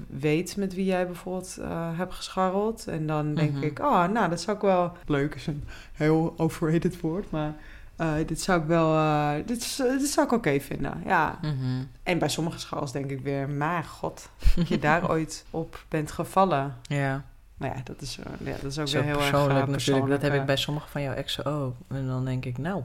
[0.08, 2.88] weet met wie jij bijvoorbeeld uh, hebt gescharreld.
[2.88, 3.64] En dan denk mhm.
[3.64, 4.92] ik, oh, nou, dat zou ik wel...
[5.06, 5.64] Leuk is een
[5.94, 7.54] heel overrated woord, maar...
[8.02, 11.40] Uh, dit zou ik wel, uh, dit, dit zou ik oké vinden, ja.
[11.42, 11.84] Mhm.
[12.04, 16.12] En bij sommige schals denk ik weer, maar god, dat je daar ooit op bent
[16.12, 16.76] gevallen.
[16.82, 17.24] Ja.
[17.58, 19.70] Nou ja, dat is, ja, dat is ook weer heel persoonlijk, erg persoonlijk.
[19.70, 20.10] natuurlijk.
[20.10, 21.76] Dat heb ik bij sommige van jouw exen ook.
[21.88, 22.84] En dan denk ik, nou,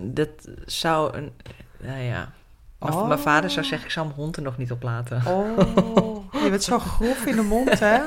[0.18, 1.32] dat zou een,
[1.80, 2.32] nou ja,
[2.80, 3.08] Oh.
[3.08, 5.22] Mijn vader zou zeggen, ik zou mijn hond er nog niet op laten.
[5.26, 8.00] Oh, je bent zo grof in de mond, hè?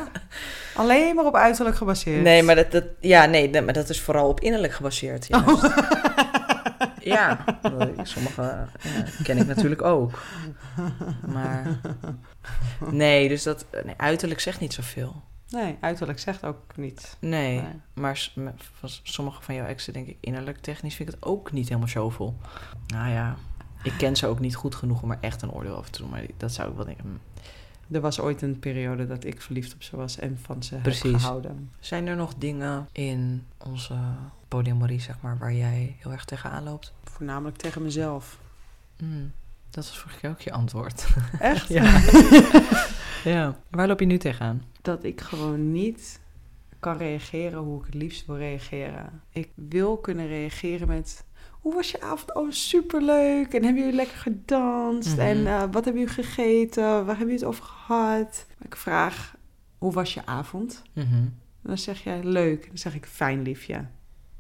[0.76, 2.24] Alleen maar op uiterlijk gebaseerd.
[2.24, 5.28] Nee, maar dat, dat, ja, nee, maar dat is vooral op innerlijk gebaseerd.
[5.32, 5.64] Oh.
[7.14, 7.46] ja,
[8.04, 8.68] sommige ja,
[9.24, 10.20] ken ik natuurlijk ook.
[11.28, 11.80] Maar
[12.90, 15.22] nee, dus dat nee, uiterlijk zegt niet zoveel.
[15.50, 17.18] Nee, uiterlijk zegt ook niet.
[17.20, 17.82] Nee, nee.
[17.94, 18.30] maar
[19.04, 22.38] sommige van jouw exen denk ik innerlijk technisch vind ik het ook niet helemaal zoveel.
[22.88, 23.36] Nou ja,
[23.84, 26.10] ik ken ze ook niet goed genoeg om er echt een oordeel over te doen.
[26.10, 27.04] Maar dat zou ik wel denken.
[27.04, 27.20] Hmm.
[27.92, 31.12] Er was ooit een periode dat ik verliefd op ze was en van ze Precies.
[31.12, 31.72] heb gehouden.
[31.80, 33.96] Zijn er nog dingen in onze
[34.48, 36.94] polyamorie, zeg maar, waar jij heel erg tegenaan loopt?
[37.04, 38.40] Voornamelijk tegen mezelf.
[38.98, 39.32] Hmm,
[39.70, 41.08] dat was vorige keer ook je antwoord.
[41.40, 41.68] Echt?
[41.68, 42.02] ja.
[43.34, 43.58] ja.
[43.70, 44.64] Waar loop je nu tegenaan?
[44.82, 46.20] Dat ik gewoon niet
[46.80, 49.22] kan reageren hoe ik het liefst wil reageren.
[49.30, 51.26] Ik wil kunnen reageren met
[51.62, 52.36] hoe was je avond?
[52.36, 53.54] Oh, superleuk.
[53.54, 55.18] En hebben jullie lekker gedanst?
[55.18, 56.84] En uh, wat hebben jullie gegeten?
[56.84, 58.46] Waar hebben jullie het over gehad?
[58.62, 59.36] Ik vraag,
[59.78, 60.82] hoe was je avond?
[60.94, 61.24] Mhm.
[61.62, 62.68] Dan zeg jij, leuk.
[62.68, 63.86] Dan zeg ik, fijn liefje.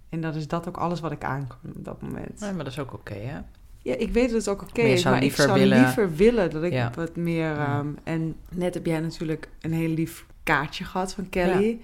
[0.10, 2.40] En dan is dat ook alles wat ik aankom op dat moment.
[2.40, 3.40] Ja, maar dat is ook oké, hè?
[3.84, 5.80] Ja, ik weet dat het ook oké is, maar ik zou willen...
[5.80, 7.60] liever willen dat ik wat meer...
[7.60, 11.82] Um, en net heb jij natuurlijk een heel lief kaartje gehad van Kelly...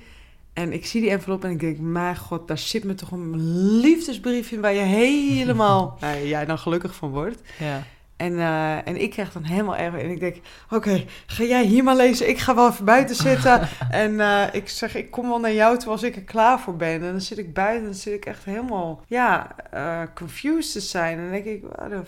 [0.58, 3.36] En ik zie die envelop en ik denk, mijn god, daar zit me toch een
[3.80, 7.42] liefdesbrief in waar je helemaal, nou, jij dan gelukkig van wordt.
[7.60, 7.84] Ja.
[8.16, 9.96] En, uh, en ik krijg dan helemaal erg.
[9.96, 10.38] En ik denk,
[10.70, 12.30] oké, ga jij hier maar lezen?
[12.30, 13.68] Ik ga wel even buiten zitten.
[13.90, 16.76] en uh, ik zeg, ik kom wel naar jou toe als ik er klaar voor
[16.76, 17.02] ben.
[17.04, 20.80] En dan zit ik buiten en dan zit ik echt helemaal, ja, uh, confused te
[20.80, 21.18] zijn.
[21.18, 22.02] En dan denk ik, wat de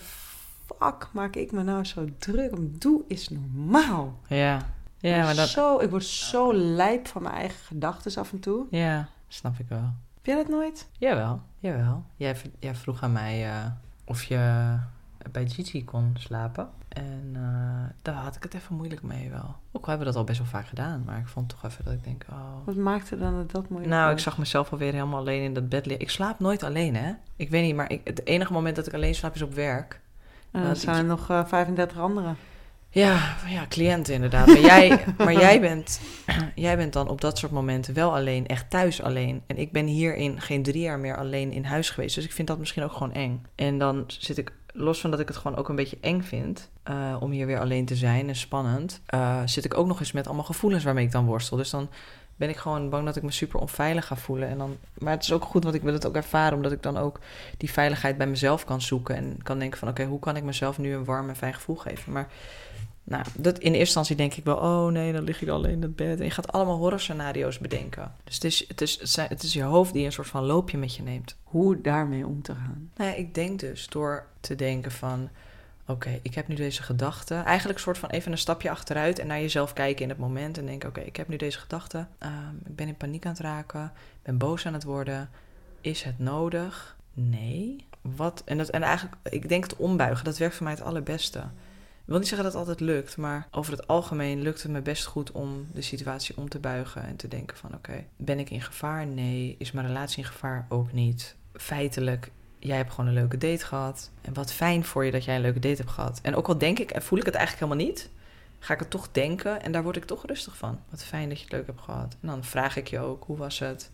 [0.66, 2.72] fuck maak ik me nou zo druk om?
[2.78, 4.18] Doe is normaal.
[4.26, 4.78] Ja.
[5.00, 5.48] Ja, maar dat...
[5.48, 8.66] zo, ik word zo lijp van mijn eigen gedachten af en toe.
[8.70, 9.92] Ja, snap ik wel.
[10.14, 10.88] Heb jij dat nooit?
[10.98, 12.04] Jawel, jawel.
[12.16, 13.66] Jij, jij vroeg aan mij uh,
[14.04, 14.74] of je
[15.30, 16.68] bij Gigi kon slapen.
[16.88, 17.40] En uh,
[18.02, 19.56] daar had ik het even moeilijk mee wel.
[19.72, 21.02] Ook al hebben we dat al best wel vaak gedaan.
[21.06, 22.66] Maar ik vond toch even dat ik denk, oh...
[22.66, 25.68] Wat maakte dan dat, dat moeilijk Nou, ik zag mezelf alweer helemaal alleen in dat
[25.68, 26.04] bed liggen.
[26.06, 27.12] Ik slaap nooit alleen, hè.
[27.36, 30.00] Ik weet niet, maar ik, het enige moment dat ik alleen slaap is op werk.
[30.52, 32.36] Uh, er zijn nog 35 anderen.
[32.92, 34.46] Ja, ja, cliënten inderdaad.
[34.46, 36.00] Maar jij, maar jij, bent,
[36.54, 39.42] jij bent dan op dat soort momenten wel alleen, echt thuis alleen.
[39.46, 42.14] En ik ben hierin geen drie jaar meer alleen in huis geweest.
[42.14, 43.46] Dus ik vind dat misschien ook gewoon eng.
[43.54, 46.70] En dan zit ik, los van dat ik het gewoon ook een beetje eng vind
[46.90, 50.12] uh, om hier weer alleen te zijn en spannend, uh, zit ik ook nog eens
[50.12, 51.56] met allemaal gevoelens waarmee ik dan worstel.
[51.56, 51.88] Dus dan
[52.40, 54.48] ben ik gewoon bang dat ik me super onveilig ga voelen.
[54.48, 56.82] En dan, maar het is ook goed, want ik wil het ook ervaren, omdat ik
[56.82, 57.20] dan ook
[57.56, 59.16] die veiligheid bij mezelf kan zoeken.
[59.16, 61.76] En kan denken van, oké, hoe kan ik mezelf nu een warm en fijn gevoel
[61.76, 62.12] geven?
[62.12, 62.28] Maar
[63.04, 65.82] nou, dat, in eerste instantie denk ik wel, oh nee, dan lig je alleen in
[65.82, 66.18] het bed.
[66.18, 68.12] En je gaat allemaal horrorscenario's bedenken.
[68.24, 70.94] Dus het is, het, is, het, is je hoofd die een soort van loopje met
[70.94, 71.36] je neemt.
[71.42, 72.90] Hoe daarmee om te gaan?
[72.96, 75.28] Nou ja, ik denk dus door te denken van,
[75.90, 77.34] oké, ik heb nu deze gedachte.
[77.34, 80.58] Eigenlijk een soort van even een stapje achteruit en naar jezelf kijken in het moment.
[80.58, 82.06] En denken, oké, ik heb nu deze gedachte.
[82.22, 83.92] Um, ik ben in paniek aan het raken.
[84.22, 85.30] ben boos aan het worden.
[85.80, 86.96] Is het nodig?
[87.14, 87.86] Nee.
[88.00, 88.42] Wat?
[88.44, 91.38] En, dat, en eigenlijk, ik denk het ombuigen, dat werkt voor mij het allerbeste.
[91.38, 94.80] Ik wil niet zeggen dat het altijd lukt, maar over het algemeen lukt het me
[94.80, 98.50] best goed om de situatie om te buigen en te denken van oké, ben ik
[98.50, 99.06] in gevaar?
[99.06, 99.54] Nee.
[99.58, 100.66] Is mijn relatie in gevaar?
[100.68, 101.36] Ook niet.
[101.52, 102.30] Feitelijk,
[102.60, 104.10] jij hebt gewoon een leuke date gehad.
[104.20, 106.18] En wat fijn voor je dat jij een leuke date hebt gehad.
[106.22, 108.10] En ook al denk ik en voel ik het eigenlijk helemaal niet,
[108.58, 110.80] ga ik het toch denken en daar word ik toch rustig van.
[110.90, 112.16] Wat fijn dat je het leuk hebt gehad.
[112.20, 113.90] En dan vraag ik je ook, hoe was het?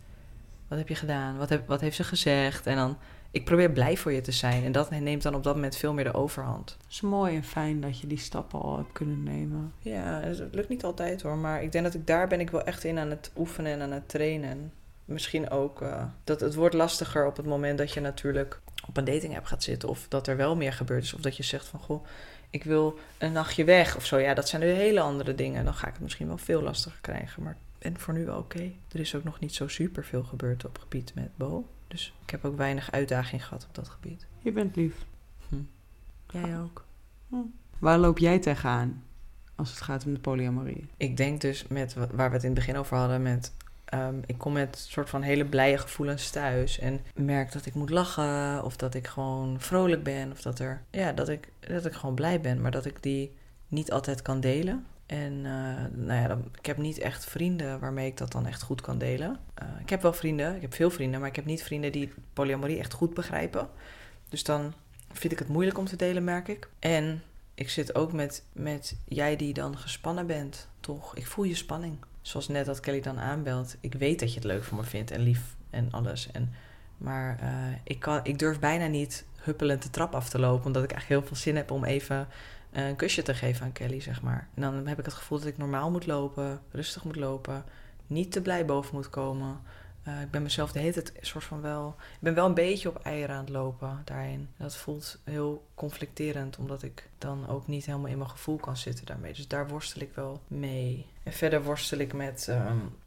[0.68, 1.36] Wat heb je gedaan?
[1.36, 2.66] Wat, heb, wat heeft ze gezegd?
[2.66, 2.96] En dan
[3.36, 4.64] ik probeer blij voor je te zijn.
[4.64, 6.76] En dat neemt dan op dat moment veel meer de overhand.
[6.82, 9.72] Het is mooi en fijn dat je die stappen al hebt kunnen nemen.
[9.78, 11.36] Ja, het lukt niet altijd hoor.
[11.36, 13.80] Maar ik denk dat ik daar ben ik wel echt in aan het oefenen en
[13.80, 14.72] aan het trainen.
[15.06, 19.04] Misschien ook uh, dat het wordt lastiger op het moment dat je natuurlijk op een
[19.04, 19.88] dating app gaat zitten.
[19.88, 21.14] Of dat er wel meer gebeurd is.
[21.14, 22.06] Of dat je zegt van goh,
[22.50, 24.18] ik wil een nachtje weg of zo.
[24.18, 25.64] Ja, dat zijn nu hele andere dingen.
[25.64, 27.42] Dan ga ik het misschien wel veel lastiger krijgen.
[27.42, 28.72] Maar ben voor nu wel oké.
[28.92, 31.68] Er is ook nog niet zo super veel gebeurd op gebied met Bo.
[31.88, 34.26] Dus ik heb ook weinig uitdaging gehad op dat gebied.
[34.38, 35.04] Je bent lief.
[35.48, 35.56] Hm.
[36.28, 36.84] Jij ook.
[37.28, 37.36] Hm.
[37.78, 39.04] Waar loop jij tegenaan
[39.54, 40.86] als het gaat om de polyamorie?
[40.96, 43.52] Ik denk dus met waar we het in het begin over hadden, met
[43.96, 46.78] Ehm, ik kom met soort van hele blije gevoelens thuis.
[46.78, 48.64] En merk dat ik moet lachen.
[48.64, 50.30] Of dat ik gewoon vrolijk ben.
[50.32, 52.60] Of dat, er, ja, dat, ik, dat ik gewoon blij ben.
[52.60, 53.34] Maar dat ik die
[53.68, 54.86] niet altijd kan delen.
[55.06, 58.62] En uh, nou ja, dan, ik heb niet echt vrienden waarmee ik dat dan echt
[58.62, 59.38] goed kan delen.
[59.62, 62.12] Uh, ik heb wel vrienden, ik heb veel vrienden, maar ik heb niet vrienden die
[62.32, 63.68] polyamorie echt goed begrijpen.
[64.28, 64.72] Dus dan
[65.12, 66.68] vind ik het moeilijk om te delen, merk ik.
[66.78, 67.22] En
[67.54, 71.16] ik zit ook met, met jij die dan gespannen bent, toch?
[71.16, 71.96] Ik voel je spanning
[72.26, 73.76] zoals net dat Kelly dan aanbelt.
[73.80, 76.30] Ik weet dat je het leuk voor me vindt en lief en alles.
[76.32, 76.52] En,
[76.96, 80.66] maar uh, ik, kan, ik durf bijna niet huppelend de trap af te lopen.
[80.66, 82.28] Omdat ik eigenlijk heel veel zin heb om even
[82.72, 84.48] een kusje te geven aan Kelly, zeg maar.
[84.54, 87.64] En dan heb ik het gevoel dat ik normaal moet lopen, rustig moet lopen.
[88.06, 89.60] Niet te blij boven moet komen.
[90.08, 91.94] Uh, ik ben mezelf de hele tijd soort van wel.
[91.98, 94.48] Ik ben wel een beetje op eieren aan het lopen daarin.
[94.56, 99.06] Dat voelt heel conflicterend, omdat ik dan ook niet helemaal in mijn gevoel kan zitten
[99.06, 99.32] daarmee.
[99.32, 101.06] Dus daar worstel ik wel mee.
[101.22, 102.50] En verder worstel ik met.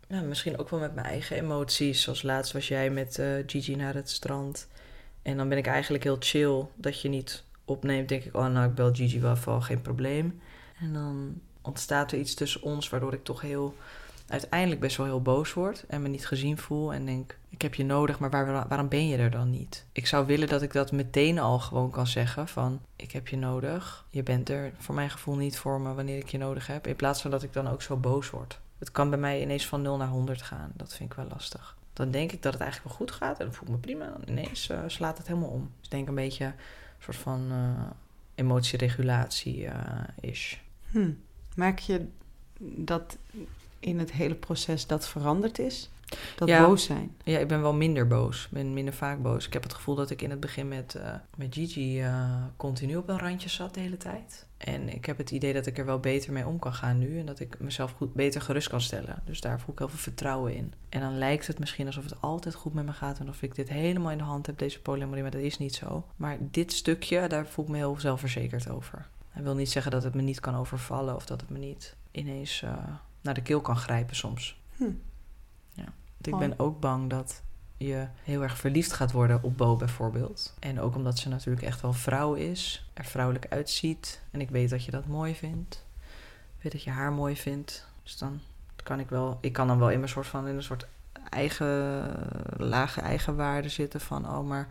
[0.08, 2.02] Ja, misschien ook wel met mijn eigen emoties.
[2.02, 4.68] Zoals laatst was jij met uh, Gigi naar het strand.
[5.22, 8.10] En dan ben ik eigenlijk heel chill dat je niet opneemt.
[8.10, 10.42] Denk ik, oh nou, ik bel Gigi wel geen probleem.
[10.80, 13.76] En dan ontstaat er iets tussen ons, waardoor ik toch heel
[14.30, 17.76] uiteindelijk best wel heel boos word en me niet gezien voel en denk: ik heb
[17.76, 19.86] je nodig, maar waar, waarom ben je er dan niet?
[19.92, 23.38] Ik zou willen dat ik dat meteen al gewoon kan zeggen: van ik heb je
[23.38, 26.88] nodig, je bent er voor mijn gevoel niet voor me wanneer ik je nodig heb,
[26.88, 28.60] in plaats van dat ik dan ook zo boos word.
[28.78, 30.72] Het kan bij mij ineens van 0 naar 100 gaan.
[30.76, 31.78] Dat vind ik wel lastig.
[31.94, 34.06] Dan denk ik dat het eigenlijk wel goed gaat en dan voel ik me prima.
[34.06, 35.72] Dan ineens uh, slaat het helemaal om.
[35.80, 36.54] Dus denk een beetje een
[37.00, 37.86] soort van uh,
[38.36, 39.74] emotieregulatie uh,
[40.20, 40.62] is.
[40.92, 41.12] Hm.
[41.76, 42.08] Je
[42.60, 43.18] dat
[43.80, 45.90] in het hele proces dat veranderd is?
[46.36, 47.16] Dat boos zijn?
[47.24, 48.44] Ja, ik ben wel minder boos.
[48.46, 49.46] Ik ben minder vaak boos.
[49.46, 52.96] Ik heb het gevoel dat ik in het begin met, uh, met Gigi uh, continu
[52.96, 54.46] op een randje zat de hele tijd.
[54.58, 57.20] En ik heb het idee dat ik er wel beter mee om kan gaan nu.
[57.20, 59.22] En dat ik mezelf goed, beter gerust kan stellen.
[59.26, 60.74] Dus daar voel ik heel veel vertrouwen in.
[60.90, 63.20] En dan lijkt het misschien alsof het altijd goed met me gaat.
[63.20, 65.22] En of ik dit helemaal in de hand heb, deze polyamorie.
[65.22, 66.06] Maar dat is niet zo.
[66.16, 69.08] Maar dit stukje, daar voel ik me heel zelfverzekerd over.
[69.34, 71.16] Dat wil niet zeggen dat het me niet kan overvallen.
[71.16, 72.62] Of dat het me niet ineens...
[72.62, 72.72] Uh,
[73.22, 74.60] naar de keel kan grijpen soms.
[74.76, 74.92] Hm.
[75.74, 75.86] Ja.
[76.22, 77.42] Ik ben ook bang dat
[77.78, 80.54] je heel erg verliefd gaat worden op Bo bijvoorbeeld.
[80.60, 84.22] En ook omdat ze natuurlijk echt wel vrouw is, er vrouwelijk uitziet.
[84.32, 85.86] En ik weet dat je dat mooi vindt.
[86.58, 87.88] Ik weet dat je haar mooi vindt.
[88.04, 88.40] Dus dan
[88.84, 90.88] kan ik wel, ik kan dan wel in mijn soort van in een soort
[91.30, 92.06] eigen
[92.58, 94.68] lage eigenwaarde zitten van oh maar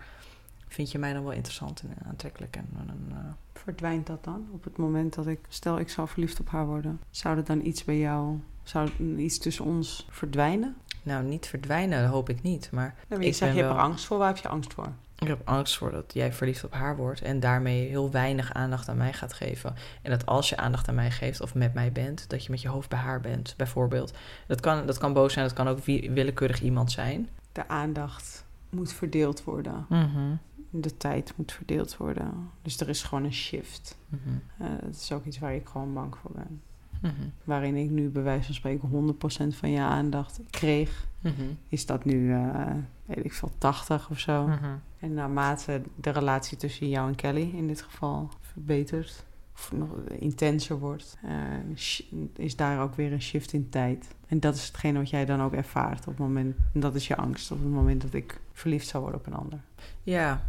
[0.68, 3.16] vind je mij dan wel interessant en aantrekkelijk en, en uh,
[3.52, 4.46] verdwijnt dat dan?
[4.52, 7.66] Op het moment dat ik, stel ik zou verliefd op haar worden, zou er dan
[7.66, 10.76] iets bij jou, zou iets tussen ons verdwijnen?
[11.02, 12.70] Nou, niet verdwijnen, dat hoop ik niet.
[12.72, 14.18] Maar ik zeg, je hebt er angst voor.
[14.18, 14.92] Waar heb je angst voor?
[15.18, 18.88] Ik heb angst voor dat jij verliefd op haar wordt en daarmee heel weinig aandacht
[18.88, 19.74] aan mij gaat geven.
[20.02, 22.62] En dat als je aandacht aan mij geeft of met mij bent, dat je met
[22.62, 24.12] je hoofd bij haar bent, bijvoorbeeld.
[24.46, 27.28] Dat kan, dat kan boos zijn, dat kan ook willekeurig iemand zijn.
[27.52, 29.86] De aandacht moet verdeeld worden.
[29.88, 30.38] Mm
[30.70, 32.50] de tijd moet verdeeld worden.
[32.62, 33.98] Dus er is gewoon een shift.
[34.08, 34.40] Mm
[34.84, 36.60] dat is ook iets waar ik gewoon bang voor ben.
[37.00, 37.28] Mhm.
[37.44, 41.42] Waarin ik nu bij wijze van spreken 100% van je aandacht kreeg, mhm.
[41.68, 42.70] is dat nu, uh,
[43.04, 44.46] weet ik veel, 80 of zo.
[44.46, 44.76] Mhm.
[44.98, 49.88] En naarmate de relatie tussen jou en Kelly in dit geval verbetert, of nog
[50.18, 54.14] intenser wordt, uh, is daar ook weer een shift in tijd.
[54.26, 57.06] En dat is hetgene wat jij dan ook ervaart op het moment, en dat is
[57.06, 59.60] je angst op het moment dat ik verliefd zou worden op een ander.
[60.02, 60.48] Ja,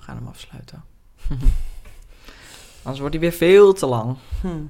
[0.00, 0.84] we gaan hem afsluiten.
[2.82, 4.16] Anders wordt hij weer veel te lang.
[4.40, 4.64] Hm.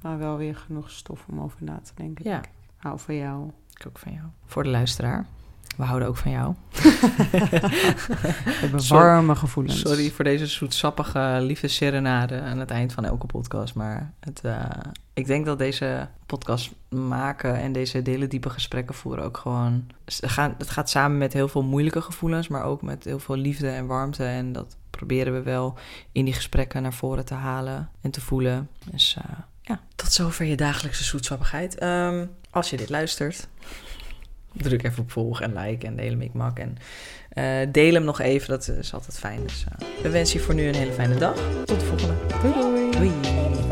[0.00, 2.24] Maar wel weer genoeg stof om over na te denken.
[2.24, 2.40] Ja.
[2.76, 3.50] hou van jou.
[3.74, 4.26] Ik ook van jou.
[4.46, 5.26] Voor de luisteraar.
[5.76, 6.54] We houden ook van jou.
[6.72, 9.80] We hebben warme gevoelens.
[9.80, 13.74] Sorry voor deze zoetsappige liefdesserenade aan het eind van elke podcast.
[13.74, 14.64] Maar het, uh,
[15.14, 19.86] ik denk dat deze podcast maken en deze hele diepe gesprekken voeren ook gewoon...
[20.58, 23.86] Het gaat samen met heel veel moeilijke gevoelens, maar ook met heel veel liefde en
[23.86, 24.24] warmte.
[24.24, 25.74] En dat proberen we wel
[26.12, 28.68] in die gesprekken naar voren te halen en te voelen.
[28.90, 31.82] Dus uh, ja, tot zover je dagelijkse zoetsappigheid.
[31.82, 33.48] Um, als je dit luistert
[34.56, 36.58] druk even op volgen en like en delen mikmak.
[36.58, 36.76] En
[37.34, 39.40] uh, deel hem nog even, dat is altijd fijn.
[39.42, 41.34] Dus uh, we wensen je voor nu een hele fijne dag.
[41.64, 42.14] Tot de volgende.
[42.42, 42.90] Doei doei.
[42.90, 43.71] Doei.